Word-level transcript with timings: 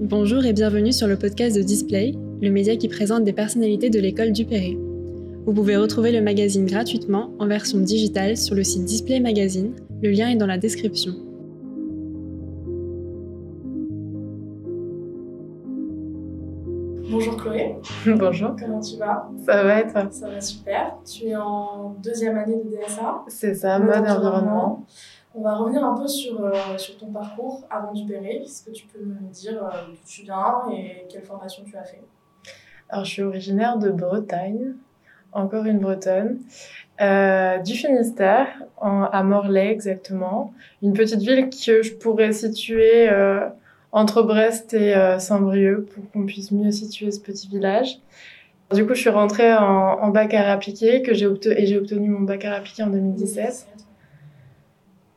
Bonjour 0.00 0.44
et 0.44 0.52
bienvenue 0.52 0.92
sur 0.92 1.06
le 1.06 1.16
podcast 1.16 1.56
de 1.56 1.62
Display, 1.62 2.14
le 2.40 2.50
média 2.50 2.76
qui 2.76 2.88
présente 2.88 3.24
des 3.24 3.32
personnalités 3.32 3.90
de 3.90 3.98
l'école 3.98 4.32
du 4.32 4.44
Perret. 4.44 4.76
Vous 5.44 5.52
pouvez 5.52 5.76
retrouver 5.76 6.12
le 6.12 6.20
magazine 6.20 6.66
gratuitement 6.66 7.32
en 7.38 7.46
version 7.46 7.78
digitale 7.78 8.36
sur 8.36 8.54
le 8.54 8.64
site 8.64 8.84
Display 8.84 9.20
Magazine, 9.20 9.72
le 10.02 10.10
lien 10.10 10.28
est 10.28 10.36
dans 10.36 10.46
la 10.46 10.58
description. 10.58 11.12
Bonjour 17.10 17.36
Chloé. 17.36 17.76
Bonjour. 18.06 18.54
Comment 18.60 18.80
tu 18.80 18.98
vas? 18.98 19.30
Ça 19.44 19.62
va 19.62 19.80
et 19.80 19.90
toi? 19.90 20.08
Ça 20.10 20.28
va 20.28 20.40
super. 20.40 20.98
Tu 21.04 21.28
es 21.28 21.36
en 21.36 21.96
deuxième 22.02 22.36
année 22.36 22.56
de 22.56 22.68
DSA. 22.70 23.24
C'est 23.28 23.54
ça, 23.54 23.78
mode, 23.78 24.06
environnement. 24.06 24.84
On 25.34 25.42
va 25.42 25.54
revenir 25.56 25.84
un 25.84 25.96
peu 25.96 26.08
sur, 26.08 26.42
euh, 26.42 26.52
sur 26.78 26.96
ton 26.98 27.06
parcours 27.06 27.62
avant 27.70 27.92
du 27.92 28.06
Perret. 28.06 28.42
Est-ce 28.44 28.64
que 28.64 28.70
tu 28.70 28.86
peux 28.86 29.04
me 29.04 29.30
dire 29.30 29.62
euh, 29.62 29.86
d'où 29.86 29.96
tu 30.06 30.22
viens 30.22 30.62
et 30.72 31.06
quelle 31.08 31.22
formation 31.22 31.64
tu 31.64 31.76
as 31.76 31.84
fait? 31.84 32.02
Alors, 32.88 33.04
je 33.04 33.10
suis 33.10 33.22
originaire 33.22 33.78
de 33.78 33.90
Bretagne, 33.90 34.72
encore 35.32 35.66
une 35.66 35.78
Bretonne, 35.78 36.38
euh, 37.00 37.58
du 37.58 37.74
Finistère, 37.74 38.48
en, 38.78 39.02
à 39.04 39.22
Morlaix 39.22 39.70
exactement. 39.70 40.52
Une 40.82 40.94
petite 40.94 41.20
ville 41.20 41.48
que 41.50 41.82
je 41.82 41.94
pourrais 41.94 42.32
situer 42.32 43.08
euh, 43.08 43.46
entre 43.92 44.22
Brest 44.22 44.74
et 44.74 44.96
euh, 44.96 45.18
Saint-Brieuc 45.18 45.86
pour 45.90 46.10
qu'on 46.10 46.24
puisse 46.24 46.50
mieux 46.50 46.70
situer 46.70 47.10
ce 47.10 47.20
petit 47.20 47.48
village. 47.48 48.00
Du 48.74 48.86
coup, 48.86 48.94
je 48.94 49.00
suis 49.00 49.10
rentrée 49.10 49.54
en, 49.54 49.98
en 50.00 50.08
bac 50.08 50.34
à 50.34 50.50
appliqué 50.50 51.02
que 51.02 51.14
j'ai 51.14 51.26
obtenu, 51.26 51.54
et 51.56 51.66
j'ai 51.66 51.78
obtenu 51.78 52.08
mon 52.08 52.20
bac 52.20 52.44
à 52.44 52.54
appliqué 52.54 52.82
en 52.82 52.88
2017. 52.88 53.66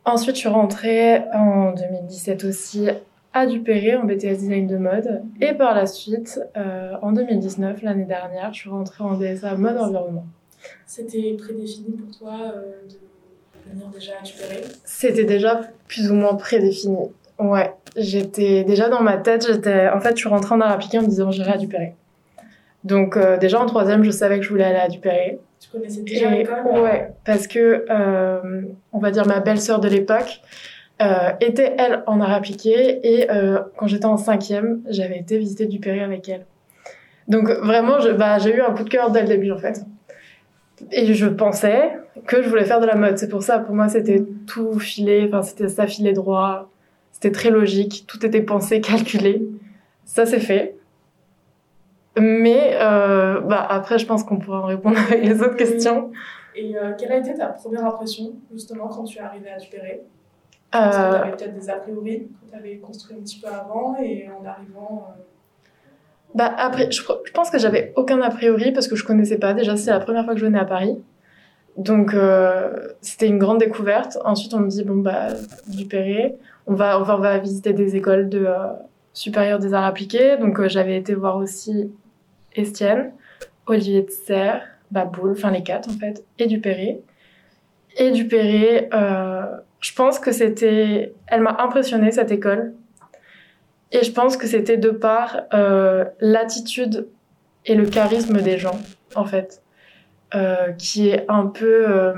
Ensuite, 0.04 0.36
je 0.36 0.41
suis 0.41 0.50
rentrée 0.50 1.22
en 1.34 1.73
2017 1.73 2.44
aussi 2.46 2.90
à 3.34 3.46
Dupéré 3.46 3.96
en 3.96 4.04
BTS 4.04 4.38
Design 4.38 4.68
de 4.68 4.77
mode. 4.77 5.22
Et 5.40 5.54
par 5.54 5.76
la 5.76 5.85
suite, 5.85 6.41
euh, 6.57 6.94
en 7.02 7.12
2019, 7.12 7.82
l'année 7.84 8.05
dernière, 8.05 8.54
je 8.54 8.60
suis 8.62 8.70
rentrée 8.70 9.04
en 9.04 9.13
DSA 9.13 9.55
mode 9.55 9.77
environnement. 9.77 10.26
C'était 10.85 11.35
prédéfini 11.38 11.98
pour 11.98 12.18
toi 12.18 12.34
euh, 12.55 12.88
de 12.90 13.72
venir 13.72 13.88
déjà 13.90 14.13
à 14.20 14.24
Dupéré? 14.24 14.62
C'était 14.84 15.24
déjà 15.24 15.62
plus 15.88 16.12
ou 16.12 16.16
moins 16.16 16.35
prédéfini. 16.35 17.10
Ouais, 17.40 17.74
j'étais 17.96 18.63
déjà 18.63 18.90
dans 18.90 19.02
ma 19.02 19.18
tête, 19.18 19.48
j'étais 19.48 19.90
en 19.90 19.99
fait, 19.99 20.12
je 20.12 20.22
suis 20.22 20.29
rentrée 20.29 20.55
en 20.55 20.62
art 20.62 20.72
appliqué 20.72 20.99
en 20.99 21.04
me 21.04 21.07
disant 21.07 21.32
j'irai 21.32 21.54
à 21.54 21.57
Dupéré. 21.57 21.96
Donc 22.84 23.18
euh, 23.18 23.38
déjà 23.38 23.60
en 23.60 23.66
troisième, 23.66 24.04
je 24.04 24.12
savais 24.12 24.38
que 24.38 24.46
je 24.46 24.49
voulais 24.49 24.63
aller 24.63 24.79
à 24.79 24.90
Dupéré. 24.90 25.40
Tu 25.62 25.70
connaissais 25.70 26.01
déjà 26.01 26.31
l'école 26.31 26.81
Ouais, 26.81 27.13
parce 27.23 27.45
que 27.45 27.85
euh, 27.90 28.63
on 28.91 28.99
va 28.99 29.12
dire 29.12 29.27
ma 29.27 29.40
belle-sœur 29.40 29.79
de 29.79 29.87
l'époque 29.87 30.41
euh, 31.01 31.29
était 31.40 31.76
elle 31.77 32.04
en 32.07 32.20
art 32.20 32.31
appliqué 32.31 32.99
et 33.04 33.31
euh, 33.31 33.59
quand 33.77 33.85
j'étais 33.85 34.05
en 34.05 34.17
cinquième, 34.17 34.82
j'avais 34.89 35.20
été 35.20 35.37
visiter 35.37 35.67
Dupéré 35.67 36.01
avec 36.01 36.27
elle. 36.29 36.45
Donc 37.27 37.49
vraiment, 37.49 37.98
bah, 38.17 38.39
j'ai 38.39 38.55
eu 38.55 38.62
un 38.62 38.71
coup 38.73 38.84
de 38.84 38.89
cœur 38.89 39.12
dès 39.12 39.21
le 39.21 39.27
début 39.27 39.51
en 39.51 39.57
fait. 39.59 39.85
Et 40.91 41.13
je 41.13 41.27
pensais 41.27 41.91
que 42.26 42.41
je 42.41 42.49
voulais 42.49 42.65
faire 42.65 42.79
de 42.79 42.87
la 42.87 42.95
mode. 42.95 43.20
C'est 43.20 43.29
pour 43.29 43.43
ça, 43.43 43.59
pour 43.59 43.76
moi, 43.76 43.87
c'était 43.87 44.23
tout 44.48 44.79
filé. 44.79 45.26
Enfin, 45.27 45.43
c'était 45.43 45.70
ça 45.70 45.85
filé 45.85 46.12
droit. 46.13 46.71
C'était 47.12 47.32
très 47.32 47.51
logique. 47.51 48.05
Tout 48.07 48.26
était 48.26 48.41
pensé, 48.41 48.82
calculé. 48.82 49.43
Ça, 50.05 50.26
c'est 50.26 50.39
fait. 50.39 50.76
Mais 52.20 52.76
euh, 52.76 53.40
bah, 53.41 53.65
après, 53.70 53.98
je 53.98 54.05
pense 54.05 54.23
qu'on 54.23 54.37
pourra 54.37 54.62
en 54.62 54.65
répondre 54.65 54.98
avec 55.07 55.23
les 55.23 55.41
autres 55.41 55.55
questions. 55.55 56.12
Et 56.55 56.77
euh, 56.77 56.91
quelle 56.98 57.12
a 57.12 57.17
été 57.17 57.34
ta 57.34 57.48
première 57.48 57.85
impression, 57.85 58.34
justement, 58.51 58.87
quand 58.87 59.04
tu 59.04 59.17
es 59.17 59.21
arrivée 59.21 59.51
à 59.51 59.57
Dupéré 59.57 60.01
Parce 60.71 60.98
que 60.98 61.01
tu 61.01 61.15
avais 61.15 61.32
peut-être 61.32 61.54
des 61.54 61.70
a 61.70 61.76
priori 61.76 62.27
que 62.27 62.51
tu 62.51 62.55
avais 62.55 62.77
construit 62.77 63.15
un 63.17 63.21
petit 63.21 63.39
peu 63.39 63.48
avant 63.48 63.95
et 64.01 64.28
en 64.29 64.45
arrivant. 64.45 65.07
Euh... 65.09 65.22
Bah, 66.35 66.53
après, 66.57 66.91
je, 66.91 67.01
je 67.01 67.31
pense 67.31 67.50
que 67.50 67.57
j'avais 67.57 67.94
aucun 67.95 68.22
a 68.22 68.29
priori 68.29 68.72
parce 68.72 68.88
que 68.88 68.95
je 68.95 69.06
connaissais 69.06 69.38
pas. 69.38 69.53
Déjà, 69.53 69.77
c'est 69.77 69.91
la 69.91 70.00
première 70.00 70.25
fois 70.25 70.33
que 70.33 70.39
je 70.39 70.45
venais 70.45 70.59
à 70.59 70.66
Paris. 70.66 71.01
Donc, 71.77 72.13
euh, 72.13 72.89
c'était 73.01 73.27
une 73.27 73.38
grande 73.38 73.59
découverte. 73.59 74.17
Ensuite, 74.25 74.53
on 74.53 74.59
me 74.59 74.67
dit, 74.67 74.83
bon, 74.83 74.97
bah, 74.97 75.27
on 76.67 76.73
va, 76.73 77.00
on 77.00 77.03
va, 77.03 77.17
on 77.17 77.21
va 77.21 77.38
visiter 77.38 77.73
des 77.73 77.95
écoles 77.95 78.29
de 78.29 78.45
euh, 78.45 78.67
supérieures 79.13 79.59
des 79.59 79.73
arts 79.73 79.85
appliqués. 79.85 80.38
Donc, 80.38 80.59
euh, 80.59 80.67
j'avais 80.67 80.97
été 80.97 81.13
voir 81.13 81.38
aussi 81.38 81.91
Estienne, 82.56 83.12
Olivier 83.66 84.03
de 84.03 84.09
Serre, 84.09 84.63
Baboul, 84.91 85.31
enfin 85.31 85.51
les 85.51 85.63
quatre 85.63 85.89
en 85.89 85.94
fait, 85.94 86.23
et 86.38 86.47
Dupéré. 86.47 87.01
Et 87.97 88.12
Dupéré, 88.12 88.89
euh, 88.94 89.45
je 89.79 89.94
pense 89.94 90.19
que 90.19 90.31
c'était... 90.31 91.13
Elle 91.28 91.41
m'a 91.41 91.57
impressionné 91.59 92.12
cette 92.12 92.31
école. 92.31 92.73
Et 93.91 94.03
je 94.03 94.12
pense 94.12 94.38
que 94.38 94.47
c'était 94.47 94.78
de 94.78 94.89
par 94.89 95.41
euh, 95.53 96.06
l'attitude 96.19 97.07
et 97.66 97.75
le 97.75 97.85
charisme 97.85 98.41
des 98.41 98.57
gens, 98.57 98.79
en 99.16 99.25
fait, 99.25 99.62
euh, 100.33 100.72
qui 100.73 101.09
est 101.09 101.25
un 101.28 101.47
peu, 101.47 102.13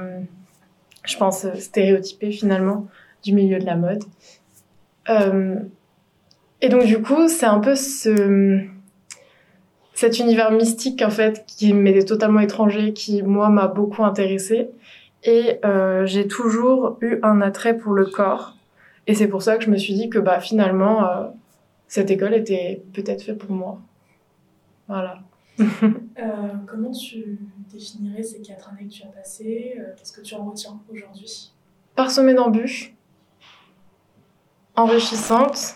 je 1.03 1.17
pense, 1.17 1.51
stéréotypé 1.55 2.31
finalement 2.31 2.87
du 3.23 3.33
milieu 3.33 3.57
de 3.57 3.65
la 3.65 3.75
mode. 3.75 4.03
Et 6.61 6.69
donc 6.69 6.85
du 6.85 7.01
coup, 7.01 7.27
c'est 7.27 7.47
un 7.47 7.59
peu 7.59 7.75
ce 7.75 8.63
cet 10.03 10.19
univers 10.19 10.51
mystique 10.51 11.01
en 11.01 11.09
fait 11.09 11.45
qui 11.45 11.71
m'était 11.73 12.03
totalement 12.03 12.41
étranger, 12.41 12.91
qui 12.91 13.23
moi 13.23 13.47
m'a 13.47 13.67
beaucoup 13.67 14.03
intéressé 14.03 14.69
et 15.23 15.61
euh, 15.63 16.05
j'ai 16.05 16.27
toujours 16.27 16.97
eu 16.99 17.19
un 17.23 17.39
attrait 17.39 17.77
pour 17.77 17.93
le 17.93 18.05
corps 18.05 18.57
et 19.07 19.15
c'est 19.15 19.29
pour 19.29 19.41
ça 19.41 19.55
que 19.55 19.63
je 19.63 19.69
me 19.69 19.77
suis 19.77 19.93
dit 19.93 20.09
que 20.09 20.19
bah 20.19 20.41
finalement 20.41 21.07
euh, 21.07 21.29
cette 21.87 22.11
école 22.11 22.33
était 22.33 22.83
peut-être 22.91 23.23
faite 23.23 23.37
pour 23.37 23.51
moi. 23.51 23.79
Voilà. 24.89 25.19
euh, 25.59 25.63
comment 26.67 26.91
tu 26.91 27.39
définirais 27.71 28.23
ces 28.23 28.41
quatre 28.41 28.71
années 28.71 28.89
que 28.89 28.93
tu 28.93 29.03
as 29.03 29.07
passées 29.07 29.77
Qu'est-ce 29.95 30.11
que 30.11 30.19
tu 30.19 30.35
en 30.35 30.49
retiens 30.49 30.81
aujourd'hui? 30.91 31.53
Parsemée 31.95 32.33
d'embûches, 32.33 32.93
enrichissante. 34.75 35.75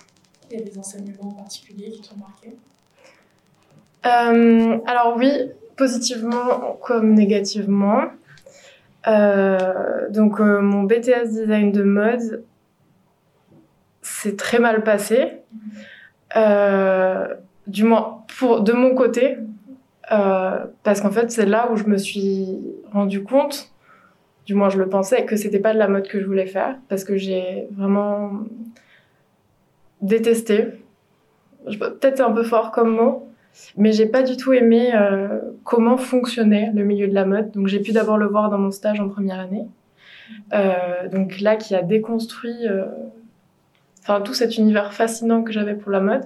Il 0.52 0.60
y 0.60 0.62
a 0.62 0.66
des 0.66 0.78
enseignements 0.78 1.32
particuliers 1.32 1.92
qui 1.92 2.02
t'ont 2.02 2.18
marqué? 2.18 2.58
Euh, 4.06 4.78
alors 4.86 5.16
oui, 5.18 5.32
positivement 5.76 6.78
comme 6.82 7.14
négativement. 7.14 8.04
Euh, 9.08 10.10
donc 10.10 10.40
euh, 10.40 10.62
mon 10.62 10.84
BTS 10.84 11.30
design 11.30 11.72
de 11.72 11.84
mode 11.84 12.44
s'est 14.02 14.36
très 14.36 14.60
mal 14.60 14.84
passé. 14.84 15.42
du 17.68 17.84
moins 17.84 18.24
pour 18.38 18.62
de 18.62 18.74
mon 18.74 18.96
côté, 18.96 19.38
parce 20.10 21.02
qu'en 21.02 21.12
fait 21.12 21.32
c'est 21.32 21.46
là 21.46 21.70
où 21.72 21.76
je 21.76 21.86
me 21.86 21.98
suis 21.98 22.60
rendu 22.92 23.24
compte, 23.24 23.72
du 24.46 24.56
moins 24.56 24.70
je 24.70 24.78
le 24.78 24.88
pensais, 24.88 25.26
que 25.26 25.36
c'était 25.36 25.60
pas 25.60 25.74
de 25.74 25.80
la 25.80 25.88
mode 25.88 26.08
que 26.08 26.22
je 26.22 26.26
voulais 26.26 26.46
faire, 26.46 26.78
parce 26.88 27.04
que 27.04 27.18
j'ai 27.18 27.68
vraiment 27.72 28.32
détesté. 30.02 30.68
Peut-être 31.66 32.22
un 32.22 32.32
peu 32.32 32.44
fort 32.44 32.72
comme 32.72 32.96
mot, 32.96 33.28
mais 33.78 33.92
j'ai 33.92 34.08
pas 34.08 34.24
du 34.24 34.38
tout 34.38 34.54
aimé 34.54 34.92
euh, 34.94 35.40
comment 35.64 35.98
fonctionnait 35.98 36.72
le 36.74 36.84
milieu 36.84 37.08
de 37.08 37.14
la 37.14 37.26
mode. 37.26 37.52
Donc 37.52 37.68
j'ai 37.68 37.80
pu 37.80 37.92
d'abord 37.92 38.18
le 38.18 38.26
voir 38.26 38.50
dans 38.50 38.58
mon 38.58 38.72
stage 38.72 39.00
en 39.00 39.08
première 39.08 39.40
année. 39.40 39.68
Euh, 40.54 41.08
donc 41.12 41.40
là, 41.40 41.56
qui 41.56 41.76
a 41.76 41.84
déconstruit, 41.84 42.68
euh, 42.68 42.86
tout 44.26 44.34
cet 44.34 44.58
univers 44.58 44.94
fascinant 44.94 45.44
que 45.44 45.52
j'avais 45.52 45.76
pour 45.76 45.92
la 45.92 46.00
mode. 46.00 46.24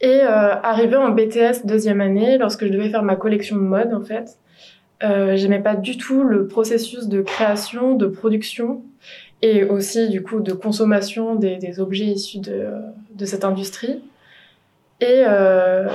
Et 0.00 0.20
arrivé 0.20 0.96
en 0.96 1.10
BTS 1.10 1.64
deuxième 1.64 2.02
année, 2.02 2.36
lorsque 2.36 2.66
je 2.66 2.70
devais 2.70 2.90
faire 2.90 3.04
ma 3.04 3.16
collection 3.16 3.56
de 3.56 3.62
mode 3.62 3.94
en 3.94 4.02
fait, 4.02 4.38
j'aimais 5.00 5.60
pas 5.60 5.76
du 5.76 5.96
tout 5.96 6.24
le 6.24 6.46
processus 6.46 7.08
de 7.08 7.22
création, 7.22 7.94
de 7.94 8.06
production 8.06 8.82
et 9.40 9.64
aussi 9.64 10.10
du 10.10 10.22
coup 10.22 10.40
de 10.40 10.52
consommation 10.52 11.36
des, 11.36 11.80
objets 11.80 12.06
issus 12.06 12.40
de 12.40 13.24
cette 13.24 13.44
industrie. 13.44 14.02
Et 15.04 15.22
euh, 15.26 15.86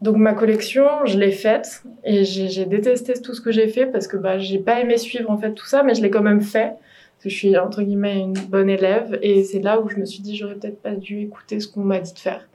donc 0.00 0.16
ma 0.16 0.34
collection, 0.34 0.84
je 1.04 1.16
l'ai 1.16 1.30
faite 1.30 1.84
et 2.02 2.24
j'ai 2.24 2.64
détesté 2.64 3.14
tout 3.14 3.32
ce 3.32 3.40
que 3.40 3.52
j'ai 3.52 3.68
fait 3.68 3.86
parce 3.86 4.08
que 4.08 4.16
bah 4.16 4.38
j'ai 4.38 4.58
pas 4.58 4.80
aimé 4.80 4.96
suivre 4.96 5.30
en 5.30 5.38
fait 5.38 5.52
tout 5.52 5.66
ça, 5.66 5.84
mais 5.84 5.94
je 5.94 6.02
l'ai 6.02 6.10
quand 6.10 6.22
même 6.22 6.40
fait 6.40 6.70
parce 6.70 7.24
que 7.24 7.28
je 7.28 7.36
suis 7.36 7.56
entre 7.56 7.82
guillemets 7.82 8.18
une 8.18 8.34
bonne 8.34 8.68
élève 8.68 9.18
et 9.22 9.44
c'est 9.44 9.60
là 9.60 9.80
où 9.80 9.88
je 9.88 9.96
me 9.96 10.04
suis 10.04 10.20
dit 10.20 10.36
j'aurais 10.36 10.56
peut-être 10.56 10.82
pas 10.82 10.96
dû 10.96 11.20
écouter 11.20 11.60
ce 11.60 11.68
qu'on 11.68 11.84
m'a 11.84 12.00
dit 12.00 12.12
de 12.12 12.18
faire 12.18 12.48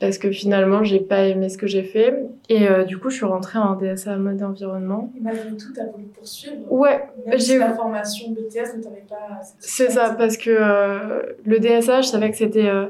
parce 0.00 0.18
que 0.18 0.32
finalement 0.32 0.82
j'ai 0.82 0.98
pas 0.98 1.22
aimé 1.22 1.48
ce 1.48 1.58
que 1.58 1.68
j'ai 1.68 1.84
fait 1.84 2.24
et 2.48 2.68
euh, 2.68 2.82
du 2.82 2.98
coup 2.98 3.08
je 3.08 3.16
suis 3.16 3.24
rentrée 3.24 3.60
en 3.60 3.76
DSA 3.76 4.16
mode 4.16 4.42
environnement. 4.42 5.12
Et 5.16 5.20
malgré 5.20 5.56
tout, 5.56 5.72
t'as 5.72 5.86
voulu 5.86 6.06
poursuivre. 6.06 6.56
Ouais, 6.70 7.04
j'ai 7.36 7.56
la 7.56 7.72
formation 7.72 8.32
BTS, 8.32 8.76
mais 8.76 8.82
t'avais 8.82 9.04
pas. 9.08 9.40
C'est 9.60 9.90
ça 9.90 10.10
parce 10.18 10.36
que 10.36 10.50
euh, 10.50 11.22
le 11.46 11.60
DSA, 11.60 12.00
je 12.00 12.08
savais 12.08 12.32
que 12.32 12.36
c'était 12.36 12.66
euh, 12.66 12.86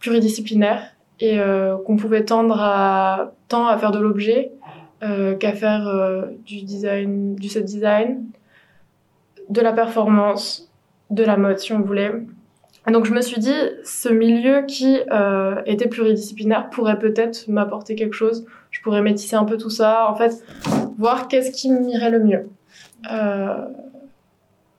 pluridisciplinaire 0.00 0.82
et 1.22 1.38
euh, 1.38 1.76
qu'on 1.86 1.96
pouvait 1.96 2.24
tendre 2.24 2.60
à 2.60 3.32
tant 3.46 3.68
à 3.68 3.78
faire 3.78 3.92
de 3.92 4.00
l'objet 4.00 4.50
euh, 5.04 5.36
qu'à 5.36 5.52
faire 5.52 5.86
euh, 5.86 6.26
du 6.44 6.62
design, 6.62 7.36
du 7.36 7.48
set 7.48 7.64
design, 7.64 8.24
de 9.48 9.60
la 9.60 9.72
performance, 9.72 10.68
de 11.10 11.22
la 11.22 11.36
mode 11.36 11.58
si 11.58 11.72
on 11.72 11.80
voulait. 11.80 12.12
donc 12.88 13.04
je 13.04 13.12
me 13.12 13.20
suis 13.20 13.40
dit, 13.40 13.54
ce 13.84 14.08
milieu 14.08 14.62
qui 14.66 14.98
euh, 15.12 15.62
était 15.64 15.86
pluridisciplinaire 15.86 16.70
pourrait 16.70 16.98
peut-être 16.98 17.46
m'apporter 17.46 17.94
quelque 17.94 18.14
chose. 18.14 18.44
Je 18.72 18.80
pourrais 18.80 19.02
métisser 19.02 19.36
un 19.36 19.44
peu 19.44 19.56
tout 19.56 19.70
ça, 19.70 20.08
en 20.10 20.16
fait, 20.16 20.32
voir 20.98 21.28
qu'est-ce 21.28 21.52
qui 21.52 21.70
m'irait 21.70 22.10
le 22.10 22.18
mieux. 22.18 22.48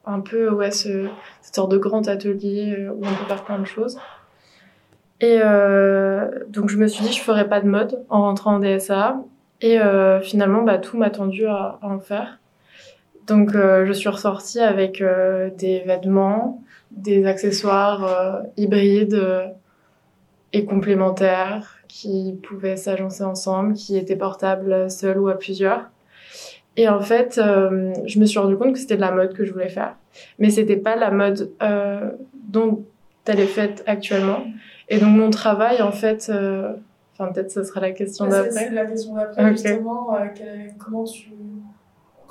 Un 0.05 0.19
peu, 0.19 0.49
ouais, 0.49 0.71
ce, 0.71 1.07
cette 1.41 1.55
sorte 1.55 1.71
de 1.71 1.77
grand 1.77 2.05
atelier 2.09 2.89
où 2.89 2.99
on 3.05 3.13
peut 3.13 3.25
faire 3.29 3.45
plein 3.45 3.59
de 3.59 3.65
choses. 3.65 3.97
Et 5.23 5.39
euh, 5.41 6.27
donc 6.49 6.69
je 6.69 6.75
me 6.75 6.85
suis 6.85 7.01
dit, 7.01 7.13
je 7.13 7.21
ferais 7.21 7.47
pas 7.47 7.61
de 7.61 7.67
mode 7.67 8.03
en 8.09 8.23
rentrant 8.23 8.55
en 8.55 8.59
DSA. 8.59 9.23
Et 9.61 9.79
euh, 9.79 10.19
finalement, 10.19 10.63
bah, 10.63 10.79
tout 10.79 10.97
m'a 10.97 11.09
tendu 11.09 11.45
à, 11.45 11.79
en 11.81 11.99
faire. 11.99 12.39
Donc 13.25 13.55
euh, 13.55 13.85
je 13.85 13.93
suis 13.93 14.09
ressortie 14.09 14.59
avec 14.59 15.01
des 15.57 15.79
vêtements, 15.85 16.61
des 16.91 17.25
accessoires 17.25 18.43
hybrides 18.57 19.53
et 20.51 20.65
complémentaires 20.65 21.77
qui 21.87 22.37
pouvaient 22.43 22.75
s'agencer 22.75 23.23
ensemble, 23.23 23.75
qui 23.75 23.97
étaient 23.97 24.17
portables 24.17 24.91
seuls 24.91 25.19
ou 25.19 25.29
à 25.29 25.39
plusieurs. 25.39 25.89
Et 26.75 26.89
en 26.89 26.99
fait, 26.99 27.39
je 27.39 28.19
me 28.19 28.25
suis 28.25 28.39
rendu 28.39 28.57
compte 28.57 28.73
que 28.73 28.79
c'était 28.79 28.97
de 28.97 29.01
la 29.01 29.11
mode 29.11 29.33
que 29.33 29.45
je 29.45 29.53
voulais 29.53 29.69
faire, 29.69 29.95
mais 30.37 30.49
c'était 30.49 30.75
pas 30.75 30.97
la 30.97 31.11
mode 31.11 31.49
dont 32.49 32.83
elle 33.25 33.39
est 33.39 33.45
faite 33.45 33.85
actuellement. 33.87 34.43
Et 34.89 34.99
donc 34.99 35.15
mon 35.15 35.29
travail, 35.29 35.81
en 35.81 35.91
fait, 35.91 36.31
enfin 37.13 37.31
peut-être 37.31 37.51
ce 37.51 37.63
sera 37.63 37.79
la 37.79 37.91
question 37.91 38.27
d'après. 38.27 38.51
C'est 38.51 38.69
la 38.71 38.85
question 38.85 39.15
d'après 39.15 39.43
okay. 39.43 39.51
justement. 39.51 40.17
Quel, 40.35 40.73
comment 40.77 41.03
tu 41.03 41.31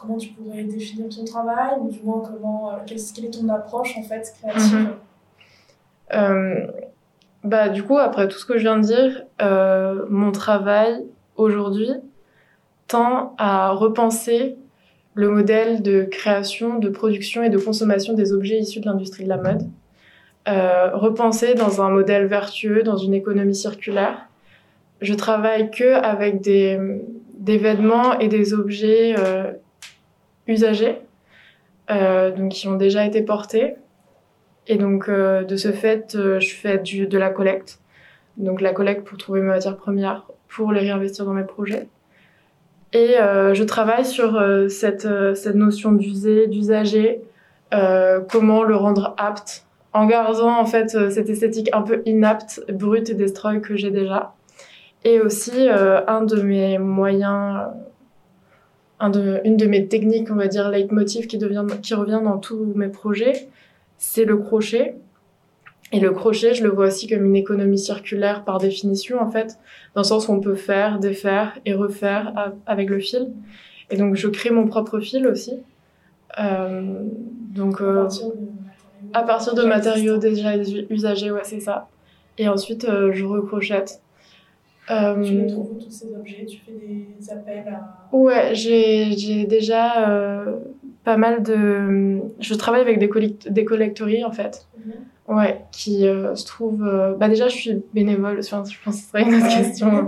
comment 0.03 0.19
tu 0.19 0.31
pourrais 0.31 0.65
définir 0.65 1.09
ton 1.09 1.25
travail 1.25 1.79
ou 1.81 1.89
du 1.89 2.01
moins 2.03 2.21
comment 2.21 2.73
quelle, 2.87 2.99
quelle 3.15 3.27
est 3.27 3.31
ton 3.31 3.49
approche 3.49 3.97
en 3.97 4.03
fait 4.03 4.35
créative 4.41 4.79
mm 4.79 4.87
-hmm. 4.87 6.19
euh, 6.19 6.67
bah 7.45 7.69
du 7.69 7.83
coup 7.83 7.99
après 7.99 8.29
tout 8.29 8.39
ce 8.39 8.47
que 8.47 8.57
je 8.59 8.63
viens 8.63 8.77
de 8.77 8.87
dire 8.95 9.25
euh, 9.41 10.05
mon 10.11 10.33
travail 10.33 11.05
aujourd'hui 11.37 11.93
tend 12.89 13.35
à 13.39 13.71
repenser 13.71 14.57
le 15.15 15.29
modèle 15.29 15.83
de 15.83 16.05
création 16.05 16.79
de 16.79 16.89
production 16.89 17.43
et 17.43 17.51
de 17.51 17.59
consommation 17.59 18.13
des 18.15 18.33
objets 18.33 18.59
issus 18.59 18.81
de 18.81 18.87
l'industrie 18.87 19.25
de 19.25 19.29
la 19.29 19.41
mode 19.47 19.63
euh, 20.49 20.91
dans 21.56 21.83
un 21.83 21.91
modèle 21.91 22.27
vertueux 22.27 22.83
dans 22.83 22.97
une 22.97 23.15
économie 23.15 23.55
circulaire 23.55 24.29
je 25.03 25.15
travaille 25.15 25.71
que 25.71 25.94
avec 25.94 26.41
des 26.41 26.79
vêtements 27.59 28.19
et 28.19 28.29
des 28.29 28.55
objets 28.55 29.15
euh, 29.19 29.50
usagés, 30.47 30.99
euh, 31.91 32.31
donc 32.31 32.53
qui 32.53 32.69
ont 32.69 32.77
déjà 32.77 33.05
été 33.05 33.21
portés. 33.21 33.75
Et 34.69 34.77
donc, 34.77 35.09
euh, 35.09 35.43
de 35.43 35.56
ce 35.56 35.73
fait, 35.73 36.17
je 36.17 36.55
fais 36.55 36.79
de 36.79 37.19
la 37.19 37.31
collecte. 37.31 37.81
Donc, 38.37 38.61
la 38.61 38.73
collecte 38.73 39.05
pour 39.05 39.19
trouver 39.19 39.41
mes 39.41 39.49
matières 39.49 39.77
premières, 39.77 40.25
pour 40.49 40.73
les 40.73 40.81
réinvestir 40.81 41.25
dans 41.25 41.35
mes 41.35 41.44
projets. 41.44 41.89
Et 42.94 43.15
je 43.17 43.62
travaille 43.62 44.05
sur 44.05 44.39
cette, 44.69 45.06
notion 45.06 45.93
d'user, 45.93 46.47
d'usager, 46.47 47.23
comment 48.31 48.62
le 48.62 48.77
rendre 48.77 49.15
apte, 49.17 49.67
en 49.93 50.06
gardant 50.06 50.59
en 50.59 50.65
fait 50.67 50.91
cette 51.11 51.29
esthétique 51.29 51.71
un 51.73 51.83
peu 51.83 52.03
inapte, 52.06 52.65
brute 52.73 53.11
et 53.11 53.15
destroy 53.15 53.61
que 53.61 53.77
j'ai 53.77 53.91
déjà. 53.91 54.35
Et 55.05 55.21
aussi, 55.21 55.69
un 55.69 56.23
de 56.23 56.41
mes 56.41 56.79
moyens 56.79 57.59
de, 59.11 59.41
une 59.44 59.56
de 59.56 59.67
mes 59.67 59.89
techniques, 59.89 60.31
on 60.31 60.37
va 60.37 60.49
dire, 60.49 60.69
leitmotiv 60.69 61.27
qui, 61.27 61.39
qui 61.39 61.94
revient 61.94 62.21
dans 62.23 62.39
tous 62.39 62.73
mes 62.77 62.89
projets, 62.89 63.49
c'est 63.99 64.25
le 64.25 64.37
crochet. 64.37 64.97
Et 65.93 66.00
le 66.00 66.11
crochet, 66.11 66.55
je 66.55 66.62
le 66.62 66.71
vois 66.71 66.87
aussi 66.87 67.06
comme 67.06 67.25
une 67.27 67.37
économie 67.37 67.79
circulaire 67.79 68.44
par 68.44 68.59
définition, 68.59 69.21
en 69.21 69.31
fait, 69.31 69.59
dans 69.94 70.00
le 70.00 70.06
sens 70.06 70.29
où 70.29 70.33
on 70.33 70.41
peut 70.41 70.55
faire, 70.55 70.99
défaire 70.99 71.59
et 71.67 71.75
refaire 71.75 72.53
avec 72.67 72.89
le 72.89 72.99
fil. 72.99 73.31
Et 73.91 73.97
donc, 73.97 74.15
je 74.15 74.29
crée 74.29 74.50
mon 74.50 74.67
propre 74.67 75.00
fil 75.00 75.27
aussi. 75.27 75.53
Euh, 76.39 77.03
donc, 77.55 77.83
euh, 77.83 78.09
matériaux 79.67 80.19
déjà 80.19 80.57
usagés, 80.91 81.31
ouais, 81.31 81.45
c'est 81.45 81.61
ça. 81.61 81.89
Et 82.39 82.49
ensuite, 82.49 82.85
euh, 82.85 83.13
je 83.13 83.25
recrochette. 83.25 84.01
Euh, 84.91 85.23
tu 85.23 85.33
les 85.33 85.47
trouves 85.47 85.79
tous 85.79 85.91
ces 85.91 86.13
objets 86.15 86.45
Tu 86.45 86.59
fais 86.59 86.73
des 86.73 87.31
appels 87.31 87.65
à... 87.69 88.15
Ouais, 88.15 88.51
j'ai 88.55 89.45
déjà 89.45 90.09
euh, 90.09 90.57
pas 91.05 91.17
mal 91.17 91.43
de... 91.43 92.21
Je 92.41 92.55
travaille 92.55 92.81
avec 92.81 92.99
des, 92.99 93.09
collect... 93.09 93.49
des 93.49 93.65
collectories, 93.65 94.25
en 94.25 94.33
fait. 94.33 94.67
Mm 94.77 94.91
-hmm. 94.91 94.95
Ouais, 95.29 95.65
qui 95.71 96.07
euh, 96.07 96.35
se 96.35 96.45
trouvent... 96.45 97.17
Bah 97.19 97.29
déjà, 97.29 97.47
je 97.49 97.57
suis 97.57 97.83
bénévole, 97.95 98.39
enfin, 98.41 98.65
je 98.69 98.77
pense 98.85 98.97
que 98.97 99.03
ce 99.03 99.09
serait 99.09 99.23
une 99.23 99.35
autre 99.37 99.57
question 99.61 100.07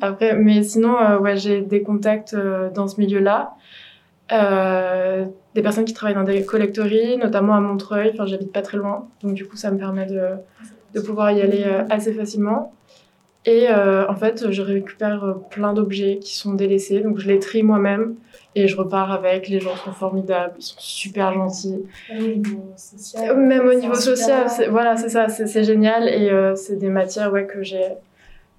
après. 0.00 0.36
Mais 0.36 0.62
sinon, 0.62 0.94
ouais, 1.22 1.36
j'ai 1.36 1.60
des 1.62 1.82
contacts 1.82 2.36
dans 2.74 2.86
ce 2.86 3.00
milieu-là. 3.00 3.38
Des 4.30 5.62
personnes 5.62 5.84
qui 5.84 5.94
travaillent 5.94 6.14
dans 6.14 6.24
des 6.24 6.44
collectories, 6.44 7.16
notamment 7.18 7.54
à 7.54 7.60
Montreuil. 7.60 8.10
Enfin, 8.14 8.26
j'habite 8.26 8.52
pas 8.52 8.62
très 8.62 8.76
loin. 8.76 9.08
Donc, 9.22 9.34
du 9.34 9.46
coup, 9.46 9.56
ça 9.56 9.70
me 9.70 9.78
permet 9.78 10.06
de, 10.06 10.30
de 10.94 11.00
pouvoir 11.00 11.32
y 11.32 11.40
aller 11.40 11.64
assez 11.90 12.12
facilement. 12.12 12.72
Et 13.46 13.66
euh, 13.68 14.08
en 14.08 14.14
fait, 14.14 14.50
je 14.50 14.62
récupère 14.62 15.36
plein 15.50 15.74
d'objets 15.74 16.18
qui 16.18 16.34
sont 16.34 16.54
délaissés, 16.54 17.00
donc 17.00 17.18
je 17.18 17.28
les 17.28 17.38
trie 17.38 17.62
moi-même 17.62 18.14
et 18.54 18.68
je 18.68 18.76
repars 18.76 19.12
avec. 19.12 19.48
Les 19.48 19.60
gens 19.60 19.76
sont 19.76 19.92
formidables, 19.92 20.54
ils 20.58 20.62
sont 20.62 20.78
super 20.78 21.34
gentils. 21.34 21.84
Même 22.10 22.22
au 22.22 22.36
niveau 22.36 22.72
social. 22.76 23.36
Même 23.36 23.66
au 23.66 23.74
niveau 23.74 23.94
social, 23.94 24.46
voilà, 24.70 24.96
c'est 24.96 25.10
ça, 25.10 25.28
c'est 25.28 25.64
génial 25.64 26.08
et 26.08 26.30
euh, 26.30 26.54
c'est 26.56 26.76
des 26.76 26.88
matières 26.88 27.32
ouais 27.32 27.46
que 27.46 27.62
j'ai 27.62 27.88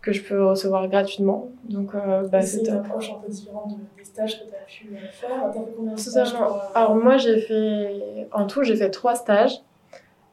que 0.06 0.14
je 0.14 0.22
peux 0.22 0.46
recevoir 0.46 0.88
gratuitement. 0.88 1.50
Donc, 1.68 1.96
euh, 1.96 2.28
bah, 2.28 2.42
c'est 2.42 2.62
une 2.62 2.76
approche 2.76 3.10
un 3.10 3.26
peu 3.26 3.32
différente 3.32 3.76
des 3.98 4.04
stages 4.04 4.40
que 4.40 4.46
tu 4.46 4.56
as 4.56 4.66
pu 4.66 5.08
faire. 5.12 5.52
T'as 5.52 5.60
fait 5.60 5.74
combien 5.76 5.94
de 5.94 6.00
stages 6.00 6.34
pour, 6.34 6.62
Alors 6.76 6.96
moi, 6.96 7.18
j'ai 7.18 7.40
fait 7.40 8.28
en 8.32 8.46
tout, 8.46 8.64
j'ai 8.64 8.76
fait 8.76 8.92
trois 8.92 9.16
stages. 9.16 9.62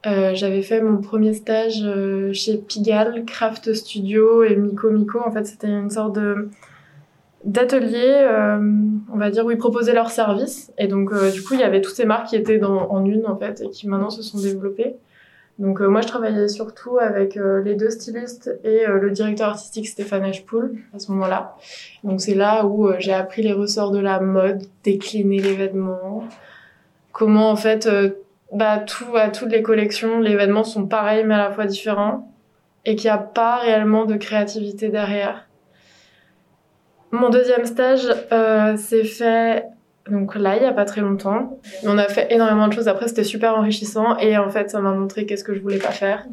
Euh, 0.04 0.34
j'avais 0.34 0.62
fait 0.62 0.80
mon 0.82 1.00
premier 1.00 1.32
stage 1.32 1.82
euh, 1.84 2.32
chez 2.32 2.58
Pigalle, 2.58 3.24
Craft 3.24 3.72
Studio 3.72 4.42
et 4.44 4.56
Miko 4.56 4.90
Miko. 4.90 5.20
En 5.24 5.30
fait, 5.30 5.46
c'était 5.46 5.68
une 5.68 5.90
sorte 5.90 6.14
de 6.16 6.50
d'atelier, 7.44 8.20
euh, 8.20 8.60
on 9.12 9.16
va 9.16 9.30
dire, 9.30 9.44
où 9.44 9.50
ils 9.50 9.58
proposaient 9.58 9.94
leurs 9.94 10.10
services. 10.10 10.72
Et 10.78 10.86
donc, 10.86 11.12
euh, 11.12 11.30
du 11.32 11.42
coup, 11.42 11.54
il 11.54 11.60
y 11.60 11.64
avait 11.64 11.80
toutes 11.80 11.96
ces 11.96 12.04
marques 12.04 12.28
qui 12.28 12.36
étaient 12.36 12.58
dans, 12.58 12.88
en 12.90 13.04
une, 13.04 13.26
en 13.26 13.36
fait, 13.36 13.62
et 13.62 13.68
qui 13.68 13.88
maintenant 13.88 14.10
se 14.10 14.22
sont 14.22 14.38
développées. 14.38 14.94
Donc, 15.58 15.80
euh, 15.80 15.86
moi, 15.88 16.00
je 16.00 16.08
travaillais 16.08 16.48
surtout 16.48 16.98
avec 16.98 17.36
les 17.36 17.74
deux 17.74 17.90
stylistes 17.90 18.50
et 18.64 18.84
le 18.86 19.10
directeur 19.10 19.50
artistique 19.50 19.86
Stéphane 19.86 20.24
Ashpool 20.24 20.76
à 20.94 20.98
ce 20.98 21.12
moment-là. 21.12 21.56
Donc, 22.04 22.20
c'est 22.20 22.34
là 22.34 22.64
où 22.64 22.90
j'ai 22.98 23.12
appris 23.12 23.42
les 23.42 23.52
ressorts 23.52 23.90
de 23.90 24.00
la 24.00 24.18
mode, 24.18 24.62
décliner 24.82 25.40
les 25.40 25.54
vêtements, 25.54 26.24
comment, 27.12 27.50
en 27.50 27.56
fait, 27.56 27.88
bah, 28.52 28.78
tout, 28.78 29.16
à 29.16 29.28
toutes 29.28 29.50
les 29.50 29.62
collections, 29.62 30.20
les 30.20 30.36
vêtements 30.36 30.64
sont 30.64 30.86
pareils 30.86 31.24
mais 31.24 31.34
à 31.34 31.38
la 31.38 31.50
fois 31.50 31.66
différents 31.66 32.28
et 32.84 32.96
qu'il 32.96 33.08
n'y 33.10 33.14
a 33.14 33.18
pas 33.18 33.56
réellement 33.56 34.04
de 34.04 34.16
créativité 34.16 34.88
derrière. 34.88 35.48
Mon 37.12 37.30
deuxième 37.30 37.66
stage 37.66 38.08
euh, 38.32 38.76
s'est 38.76 39.04
fait 39.04 39.66
donc 40.10 40.34
là 40.34 40.56
il 40.56 40.62
y 40.62 40.66
a 40.66 40.72
pas 40.72 40.84
très 40.84 41.00
longtemps. 41.00 41.58
On 41.84 41.96
a 41.98 42.04
fait 42.08 42.32
énormément 42.32 42.68
de 42.68 42.72
choses. 42.72 42.88
Après 42.88 43.08
c'était 43.08 43.24
super 43.24 43.56
enrichissant 43.56 44.16
et 44.18 44.36
en 44.36 44.48
fait 44.50 44.70
ça 44.70 44.80
m'a 44.80 44.92
montré 44.92 45.26
qu'est-ce 45.26 45.44
que 45.44 45.54
je 45.54 45.60
voulais 45.60 45.78
pas 45.78 45.90
faire 45.92 46.26